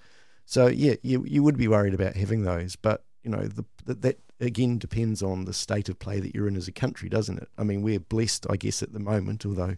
So 0.46 0.66
yeah, 0.66 0.94
you 1.00 1.24
you 1.24 1.44
would 1.44 1.56
be 1.56 1.68
worried 1.68 1.94
about 1.94 2.16
having 2.16 2.42
those, 2.42 2.74
but 2.74 3.04
you 3.22 3.30
know 3.30 3.42
the, 3.42 3.64
the, 3.84 3.94
that 3.94 4.18
again 4.40 4.78
depends 4.78 5.22
on 5.22 5.44
the 5.44 5.52
state 5.52 5.88
of 5.88 6.00
play 6.00 6.18
that 6.18 6.34
you're 6.34 6.48
in 6.48 6.56
as 6.56 6.66
a 6.66 6.72
country, 6.72 7.08
doesn't 7.08 7.38
it? 7.38 7.48
I 7.56 7.62
mean, 7.62 7.82
we're 7.82 8.00
blessed, 8.00 8.48
I 8.50 8.56
guess, 8.56 8.82
at 8.82 8.92
the 8.92 8.98
moment, 8.98 9.46
although 9.46 9.76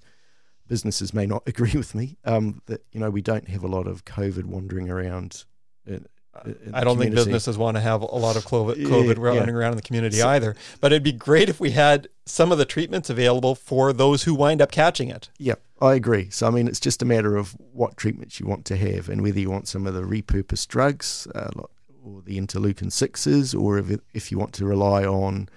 businesses 0.66 1.12
may 1.12 1.26
not 1.26 1.42
agree 1.46 1.74
with 1.74 1.94
me, 1.94 2.16
um, 2.24 2.62
that 2.66 2.86
you 2.90 3.00
know 3.00 3.10
we 3.10 3.20
don't 3.20 3.48
have 3.50 3.62
a 3.62 3.68
lot 3.68 3.86
of 3.86 4.06
COVID 4.06 4.46
wandering 4.46 4.88
around 4.88 5.44
uh, 5.86 5.98
I 6.72 6.82
don't 6.82 6.98
think 6.98 7.14
businesses 7.14 7.58
want 7.58 7.76
to 7.76 7.80
have 7.80 8.00
a 8.02 8.06
lot 8.06 8.36
of 8.36 8.44
COVID, 8.44 8.76
COVID 8.86 9.16
yeah, 9.16 9.38
running 9.40 9.54
around 9.54 9.72
in 9.72 9.76
the 9.76 9.82
community 9.82 10.16
so, 10.16 10.28
either. 10.28 10.56
But 10.80 10.92
it'd 10.92 11.02
be 11.02 11.12
great 11.12 11.48
if 11.48 11.60
we 11.60 11.72
had 11.72 12.08
some 12.24 12.50
of 12.50 12.58
the 12.58 12.64
treatments 12.64 13.10
available 13.10 13.54
for 13.54 13.92
those 13.92 14.22
who 14.22 14.34
wind 14.34 14.62
up 14.62 14.70
catching 14.70 15.08
it. 15.10 15.28
Yeah, 15.38 15.56
I 15.80 15.94
agree. 15.94 16.30
So, 16.30 16.46
I 16.46 16.50
mean, 16.50 16.68
it's 16.68 16.80
just 16.80 17.02
a 17.02 17.04
matter 17.04 17.36
of 17.36 17.52
what 17.72 17.96
treatments 17.96 18.40
you 18.40 18.46
want 18.46 18.64
to 18.66 18.76
have 18.76 19.08
and 19.08 19.22
whether 19.22 19.40
you 19.40 19.50
want 19.50 19.68
some 19.68 19.86
of 19.86 19.94
the 19.94 20.02
repurposed 20.02 20.68
drugs 20.68 21.26
uh, 21.34 21.50
or 22.02 22.22
the 22.22 22.40
interleukin 22.40 22.88
6s, 22.88 23.58
or 23.58 23.78
if, 23.78 24.00
if 24.14 24.32
you 24.32 24.38
want 24.38 24.54
to 24.54 24.64
rely 24.64 25.04
on 25.04 25.48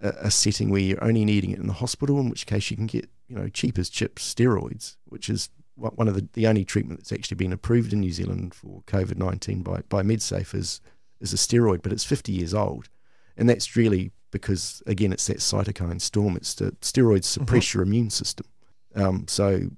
a, 0.00 0.08
a 0.22 0.30
setting 0.30 0.70
where 0.70 0.80
you're 0.80 1.04
only 1.04 1.24
needing 1.24 1.50
it 1.50 1.58
in 1.58 1.66
the 1.66 1.74
hospital, 1.74 2.18
in 2.20 2.30
which 2.30 2.46
case 2.46 2.70
you 2.70 2.76
can 2.76 2.86
get, 2.86 3.08
you 3.28 3.36
know, 3.36 3.48
cheap 3.48 3.78
as 3.78 3.90
chips 3.90 4.34
steroids, 4.34 4.96
which 5.04 5.28
is 5.28 5.50
one 5.76 6.08
of 6.08 6.14
the, 6.14 6.26
the 6.32 6.46
only 6.46 6.64
treatment 6.64 7.00
that's 7.00 7.12
actually 7.12 7.36
been 7.36 7.52
approved 7.52 7.92
in 7.92 8.00
New 8.00 8.12
Zealand 8.12 8.54
for 8.54 8.82
COVID 8.86 9.16
19 9.16 9.62
by, 9.62 9.82
by 9.88 10.02
MedSafe 10.02 10.54
is, 10.54 10.80
is 11.20 11.32
a 11.32 11.36
steroid, 11.36 11.82
but 11.82 11.92
it's 11.92 12.04
50 12.04 12.32
years 12.32 12.54
old. 12.54 12.88
And 13.36 13.48
that's 13.48 13.76
really 13.76 14.12
because, 14.30 14.82
again, 14.86 15.12
it's 15.12 15.26
that 15.26 15.38
cytokine 15.38 16.00
storm. 16.00 16.36
It's 16.36 16.54
the 16.54 16.72
steroids 16.80 17.24
suppress 17.24 17.66
mm-hmm. 17.66 17.78
your 17.78 17.86
immune 17.86 18.10
system. 18.10 18.46
Um, 18.94 19.26
so, 19.28 19.68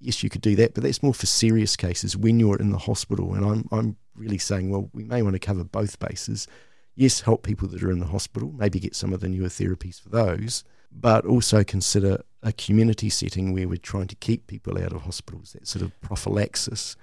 yes, 0.00 0.22
you 0.22 0.30
could 0.30 0.40
do 0.40 0.56
that, 0.56 0.74
but 0.74 0.82
that's 0.82 1.02
more 1.02 1.14
for 1.14 1.26
serious 1.26 1.76
cases 1.76 2.16
when 2.16 2.40
you're 2.40 2.58
in 2.58 2.70
the 2.70 2.78
hospital. 2.78 3.34
And 3.34 3.44
I'm, 3.44 3.68
I'm 3.70 3.96
really 4.16 4.38
saying, 4.38 4.70
well, 4.70 4.90
we 4.92 5.04
may 5.04 5.22
want 5.22 5.34
to 5.34 5.40
cover 5.40 5.62
both 5.62 6.00
bases. 6.00 6.48
Yes, 6.96 7.20
help 7.20 7.44
people 7.44 7.68
that 7.68 7.82
are 7.82 7.92
in 7.92 8.00
the 8.00 8.06
hospital, 8.06 8.52
maybe 8.56 8.80
get 8.80 8.96
some 8.96 9.12
of 9.12 9.20
the 9.20 9.28
newer 9.28 9.48
therapies 9.48 10.00
for 10.00 10.08
those 10.08 10.64
but 10.90 11.24
also 11.26 11.64
consider 11.64 12.22
a 12.42 12.52
community 12.52 13.10
setting 13.10 13.52
where 13.52 13.68
we're 13.68 13.76
trying 13.76 14.06
to 14.06 14.16
keep 14.16 14.46
people 14.46 14.78
out 14.78 14.92
of 14.92 15.02
hospitals, 15.02 15.52
that 15.52 15.66
sort 15.66 15.82
of 15.82 15.98
prophylaxis. 16.00 16.96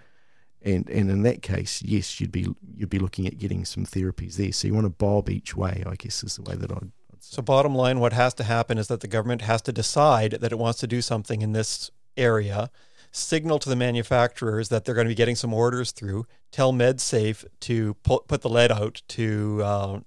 And 0.61 0.89
and 0.89 1.11
in 1.11 1.23
that 1.23 1.41
case, 1.41 1.83
yes, 1.83 2.19
you'd 2.19 2.31
be 2.31 2.47
you'd 2.75 2.89
be 2.89 2.99
looking 2.99 3.27
at 3.27 3.37
getting 3.37 3.65
some 3.65 3.85
therapies 3.85 4.35
there. 4.35 4.51
So 4.51 4.67
you 4.67 4.73
want 4.73 4.85
to 4.85 4.89
bob 4.89 5.29
each 5.29 5.55
way, 5.55 5.83
I 5.85 5.95
guess, 5.95 6.23
is 6.23 6.37
the 6.37 6.41
way 6.41 6.55
that 6.55 6.71
I'd. 6.71 6.91
I'd 7.13 7.23
so 7.23 7.41
bottom 7.41 7.75
line, 7.75 7.99
what 7.99 8.13
has 8.13 8.33
to 8.35 8.43
happen 8.43 8.77
is 8.77 8.87
that 8.87 9.01
the 9.01 9.07
government 9.07 9.41
has 9.41 9.61
to 9.63 9.71
decide 9.71 10.31
that 10.41 10.51
it 10.51 10.57
wants 10.57 10.79
to 10.79 10.87
do 10.87 11.01
something 11.01 11.41
in 11.41 11.51
this 11.51 11.91
area, 12.17 12.71
signal 13.11 13.59
to 13.59 13.69
the 13.69 13.75
manufacturers 13.75 14.69
that 14.69 14.85
they're 14.85 14.95
going 14.95 15.05
to 15.05 15.11
be 15.11 15.15
getting 15.15 15.35
some 15.35 15.53
orders 15.53 15.91
through, 15.91 16.25
tell 16.51 16.73
MedSafe 16.73 17.45
to 17.61 17.93
put, 18.03 18.27
put 18.27 18.41
the 18.41 18.49
lead 18.49 18.71
out 18.71 19.01
to 19.09 19.61
uh, 19.63 19.99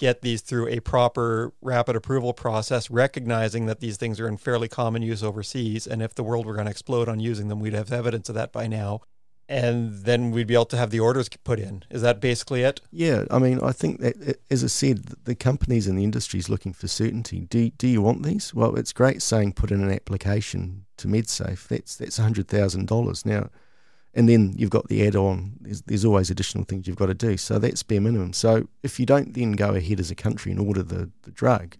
get 0.00 0.22
these 0.22 0.40
through 0.40 0.66
a 0.68 0.80
proper 0.80 1.52
rapid 1.60 1.94
approval 1.94 2.32
process, 2.32 2.90
recognizing 2.90 3.66
that 3.66 3.80
these 3.80 3.98
things 3.98 4.18
are 4.18 4.26
in 4.26 4.38
fairly 4.38 4.66
common 4.66 5.02
use 5.02 5.22
overseas. 5.22 5.86
And 5.86 6.02
if 6.02 6.14
the 6.14 6.24
world 6.24 6.46
were 6.46 6.54
going 6.54 6.64
to 6.64 6.70
explode 6.70 7.08
on 7.08 7.20
using 7.20 7.48
them, 7.48 7.60
we'd 7.60 7.74
have 7.74 7.92
evidence 7.92 8.28
of 8.28 8.34
that 8.34 8.50
by 8.50 8.66
now. 8.66 9.02
And 9.46 9.92
then 10.04 10.30
we'd 10.30 10.46
be 10.46 10.54
able 10.54 10.66
to 10.66 10.76
have 10.76 10.90
the 10.90 11.00
orders 11.00 11.28
put 11.28 11.58
in. 11.58 11.82
Is 11.90 12.02
that 12.02 12.20
basically 12.20 12.62
it? 12.62 12.80
Yeah. 12.90 13.24
I 13.30 13.38
mean, 13.38 13.60
I 13.60 13.72
think 13.72 14.00
that, 14.00 14.38
as 14.48 14.64
I 14.64 14.68
said, 14.68 15.04
the 15.24 15.34
companies 15.34 15.86
and 15.86 15.98
the 15.98 16.04
industry 16.04 16.38
is 16.38 16.48
looking 16.48 16.72
for 16.72 16.88
certainty. 16.88 17.40
Do, 17.50 17.68
do 17.70 17.86
you 17.86 18.00
want 18.00 18.22
these? 18.22 18.54
Well, 18.54 18.76
it's 18.76 18.92
great 18.92 19.22
saying 19.22 19.52
put 19.54 19.70
in 19.70 19.82
an 19.82 19.90
application 19.90 20.86
to 20.98 21.08
MedSafe. 21.08 21.68
That's, 21.68 21.96
that's 21.96 22.18
$100,000. 22.18 23.26
Now, 23.26 23.50
and 24.14 24.28
then 24.28 24.54
you've 24.56 24.70
got 24.70 24.88
the 24.88 25.06
add-on. 25.06 25.52
There's, 25.60 25.82
there's 25.82 26.04
always 26.04 26.30
additional 26.30 26.64
things 26.64 26.86
you've 26.86 26.96
got 26.96 27.06
to 27.06 27.14
do. 27.14 27.36
So 27.36 27.58
that's 27.58 27.82
bare 27.82 28.00
minimum. 28.00 28.32
So 28.32 28.68
if 28.82 28.98
you 28.98 29.06
don't 29.06 29.34
then 29.34 29.52
go 29.52 29.74
ahead 29.74 30.00
as 30.00 30.10
a 30.10 30.16
country 30.16 30.50
and 30.50 30.60
order 30.60 30.82
the, 30.82 31.10
the 31.22 31.30
drug, 31.30 31.76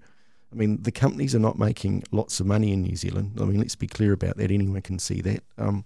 I 0.52 0.56
mean, 0.56 0.82
the 0.82 0.92
companies 0.92 1.34
are 1.34 1.40
not 1.40 1.58
making 1.58 2.04
lots 2.10 2.40
of 2.40 2.46
money 2.46 2.72
in 2.72 2.82
New 2.82 2.96
Zealand. 2.96 3.38
I 3.40 3.44
mean, 3.44 3.58
let's 3.58 3.76
be 3.76 3.86
clear 3.86 4.12
about 4.12 4.36
that. 4.36 4.50
Anyone 4.50 4.80
can 4.82 4.98
see 4.98 5.20
that. 5.22 5.42
Um, 5.58 5.84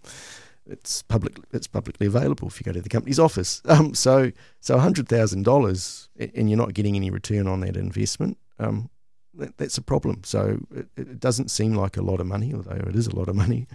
it's 0.67 1.03
public. 1.03 1.37
It's 1.53 1.67
publicly 1.67 2.07
available 2.07 2.49
if 2.49 2.59
you 2.59 2.65
go 2.65 2.73
to 2.73 2.81
the 2.81 2.89
company's 2.89 3.19
office. 3.19 3.61
Um, 3.69 3.95
so, 3.95 4.33
so 4.61 4.79
hundred 4.79 5.09
thousand 5.09 5.45
dollars, 5.45 6.09
and 6.19 6.49
you're 6.49 6.59
not 6.59 6.75
getting 6.75 6.97
any 6.97 7.11
return 7.11 7.47
on 7.47 7.61
that 7.61 7.77
investment. 7.77 8.39
Um, 8.59 8.89
that, 9.35 9.59
that's 9.59 9.77
a 9.77 9.83
problem. 9.83 10.23
So 10.25 10.61
it, 10.75 10.87
it 10.97 11.21
doesn't 11.21 11.51
seem 11.51 11.75
like 11.75 11.97
a 11.97 12.03
lot 12.03 12.21
of 12.21 12.27
money, 12.27 12.55
although 12.55 12.89
it 12.89 12.95
is 12.95 13.07
a 13.07 13.17
lot 13.17 13.29
of 13.29 13.37
money. 13.37 13.67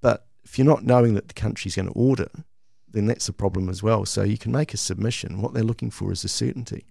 But 0.00 0.26
if 0.44 0.58
you're 0.58 0.66
not 0.66 0.84
knowing 0.84 1.14
that 1.14 1.28
the 1.28 1.34
country's 1.34 1.76
going 1.76 1.88
to 1.88 1.94
order, 1.94 2.28
then 2.88 3.06
that's 3.06 3.28
a 3.28 3.32
problem 3.32 3.68
as 3.68 3.82
well. 3.82 4.04
So 4.04 4.22
you 4.22 4.38
can 4.38 4.52
make 4.52 4.74
a 4.74 4.76
submission. 4.76 5.40
What 5.40 5.54
they're 5.54 5.62
looking 5.62 5.90
for 5.90 6.12
is 6.12 6.24
a 6.24 6.28
certainty. 6.28 6.86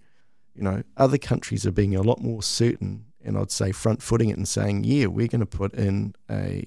You 0.54 0.62
know, 0.62 0.82
other 0.96 1.18
countries 1.18 1.66
are 1.66 1.72
being 1.72 1.94
a 1.94 2.02
lot 2.02 2.20
more 2.20 2.42
certain, 2.42 3.06
and 3.24 3.36
I'd 3.36 3.50
say 3.50 3.72
front 3.72 4.02
footing 4.02 4.30
it 4.30 4.36
and 4.36 4.48
saying, 4.48 4.84
yeah, 4.84 5.06
we're 5.06 5.28
going 5.28 5.40
to 5.40 5.46
put 5.46 5.74
in 5.74 6.14
a 6.30 6.64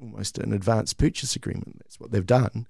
almost 0.00 0.38
an 0.38 0.52
advanced 0.52 0.98
purchase 0.98 1.34
agreement. 1.34 1.78
That's 1.78 1.98
what 1.98 2.10
they've 2.10 2.26
done. 2.26 2.66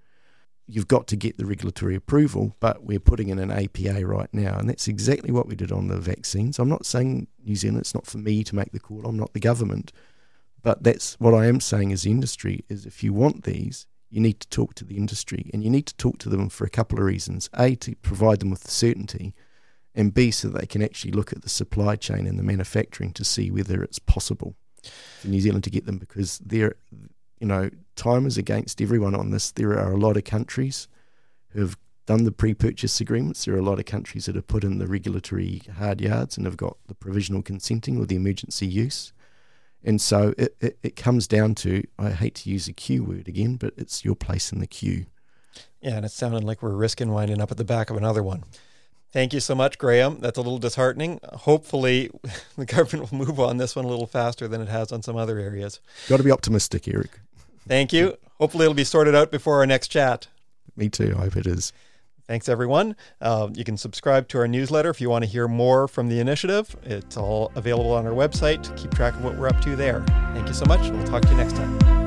You've 0.67 0.89
got 0.89 1.07
to 1.09 1.17
get 1.17 1.37
the 1.37 1.45
regulatory 1.45 1.95
approval, 1.95 2.55
but 2.61 2.85
we're 2.85 3.01
putting 3.01 3.29
in 3.29 3.39
an 3.39 3.51
APA 3.51 4.07
right 4.07 4.33
now. 4.33 4.57
And 4.57 4.69
that's 4.69 4.89
exactly 4.89 5.31
what 5.31 5.47
we 5.47 5.57
did 5.57 5.73
on 5.73 5.89
the 5.89 5.99
vaccines. 5.99 6.59
I'm 6.59 6.69
not 6.69 6.87
saying 6.87 7.27
New 7.45 7.57
Zealand, 7.57 7.81
it's 7.81 7.95
not 7.95 8.07
for 8.07 8.19
me 8.19 8.45
to 8.45 8.55
make 8.55 8.73
the 8.73 8.81
call, 8.81 9.05
I'm 9.05 9.19
not 9.19 9.35
the 9.35 9.41
government. 9.41 9.93
But 10.65 10.83
that's 10.83 11.15
what 11.21 11.35
I 11.35 11.47
am 11.47 11.61
saying 11.61 11.93
as 11.93 12.07
industry 12.07 12.65
is 12.69 12.87
if 12.87 13.05
you 13.05 13.13
want 13.13 13.45
these, 13.45 13.87
you 14.11 14.21
need 14.21 14.41
to 14.41 14.49
talk 14.49 14.75
to 14.77 14.85
the 14.85 14.97
industry 14.97 15.51
and 15.53 15.63
you 15.63 15.71
need 15.71 15.87
to 15.87 15.97
talk 15.97 16.19
to 16.19 16.31
them 16.31 16.49
for 16.49 16.65
a 16.65 16.71
couple 16.71 16.99
of 16.99 17.05
reasons. 17.05 17.51
A, 17.55 17.77
to 17.77 17.95
provide 17.97 18.41
them 18.41 18.51
with 18.51 18.63
the 18.63 18.71
certainty, 18.71 19.35
and 19.95 20.13
B, 20.13 20.31
so 20.31 20.49
they 20.49 20.67
can 20.67 20.83
actually 20.83 21.13
look 21.13 21.33
at 21.33 21.43
the 21.43 21.49
supply 21.49 21.97
chain 21.97 22.27
and 22.27 22.39
the 22.39 22.43
manufacturing 22.43 23.13
to 23.13 23.25
see 23.25 23.51
whether 23.51 23.83
it's 23.83 24.01
possible 24.01 24.57
for 25.21 25.29
New 25.29 25.41
Zealand 25.41 25.65
to 25.65 25.71
get 25.71 25.87
them 25.87 25.99
because 25.99 26.39
there, 26.39 26.75
you 27.39 27.47
know, 27.47 27.71
time 27.95 28.27
is 28.27 28.37
against 28.37 28.81
everyone 28.81 29.15
on 29.15 29.31
this. 29.31 29.53
There 29.53 29.79
are 29.79 29.93
a 29.93 29.99
lot 29.99 30.17
of 30.17 30.25
countries 30.25 30.89
who 31.51 31.61
have 31.61 31.77
done 32.07 32.25
the 32.25 32.33
pre-purchase 32.33 33.01
agreements. 33.01 33.45
There 33.45 33.55
are 33.55 33.59
a 33.59 33.63
lot 33.63 33.79
of 33.79 33.85
countries 33.85 34.27
that 34.27 34.35
have 34.35 34.49
put 34.49 34.65
in 34.65 34.79
the 34.79 34.87
regulatory 34.87 35.63
hard 35.77 36.01
yards 36.01 36.37
and 36.37 36.47
have 36.47 36.57
got 36.57 36.77
the 36.87 36.95
provisional 36.95 37.43
consenting 37.43 37.99
or 37.99 38.07
the 38.07 38.17
emergency 38.17 38.67
use. 38.67 39.13
And 39.85 40.01
so 40.01 40.35
it, 40.39 40.57
it, 40.61 40.79
it, 40.83 40.97
comes 40.97 41.27
down 41.27 41.55
to, 41.57 41.85
I 41.99 42.11
hate 42.11 42.37
to 42.37 42.51
use 42.51 42.69
a 42.69 42.73
queue 42.73 43.05
word 43.05 43.29
again, 43.29 43.57
but 43.57 43.75
it's 43.77 44.05
your 44.05 44.17
place 44.17 44.51
in 44.51 44.61
the 44.61 44.67
queue. 44.67 45.07
Yeah, 45.83 45.97
and 45.97 46.07
it 46.07 46.11
sounded 46.11 46.43
like 46.43 46.63
we're 46.63 46.75
risking 46.75 47.11
winding 47.11 47.41
up 47.41 47.51
at 47.51 47.59
the 47.59 47.65
back 47.65 47.91
of 47.91 47.97
another 47.97 48.23
one. 48.23 48.45
Thank 49.13 49.33
you 49.33 49.41
so 49.41 49.55
much, 49.55 49.79
Graeme. 49.79 50.19
That's 50.21 50.39
a 50.39 50.41
little 50.41 50.59
disheartening. 50.59 51.21
Hopefully, 51.35 52.11
the 52.57 52.65
government 52.65 53.13
will 53.13 53.19
move 53.19 53.39
on 53.39 53.59
this 53.59 53.77
one 53.77 53.85
a 53.85 53.89
little 53.89 54.07
faster 54.07 54.49
than 54.49 54.61
it 54.61 54.69
has 54.69 54.91
on 54.91 55.03
some 55.03 55.17
other 55.17 55.39
areas. 55.39 55.81
Got 56.09 56.17
to 56.17 56.23
be 56.25 56.33
optimistic, 56.33 56.89
Eric. 56.89 57.21
Thank 57.69 57.93
you. 57.93 58.17
Hopefully, 58.41 58.65
it'll 58.65 58.75
be 58.75 58.85
sorted 58.85 59.15
out 59.15 59.31
before 59.31 59.59
our 59.59 59.67
next 59.67 59.89
chat. 59.89 60.27
Me 60.77 60.89
too. 60.89 61.15
I 61.17 61.25
hope 61.25 61.37
it 61.37 61.47
is. 61.47 61.73
Thanks, 62.27 62.49
everyone. 62.49 62.97
Uh, 63.21 63.49
you 63.53 63.65
can 63.65 63.77
subscribe 63.77 64.29
to 64.29 64.39
our 64.39 64.49
newsletter 64.49 64.89
if 64.89 65.01
you 65.01 65.11
want 65.11 65.25
to 65.25 65.31
hear 65.31 65.47
more 65.47 65.87
from 65.87 66.09
the 66.09 66.21
initiative. 66.21 66.75
It's 66.83 67.17
all 67.17 67.53
available 67.55 67.93
on 67.93 68.07
our 68.07 68.13
website. 68.13 68.75
Keep 68.77 68.95
track 68.95 69.15
of 69.15 69.25
what 69.25 69.37
we're 69.37 69.49
up 69.49 69.61
to 69.63 69.77
there. 69.77 70.03
Thank 70.33 70.49
you 70.49 70.55
so 70.55 70.65
much. 70.65 70.89
We'll 70.91 71.05
talk 71.05 71.23
to 71.23 71.29
you 71.29 71.37
next 71.37 71.57
time. 71.57 72.04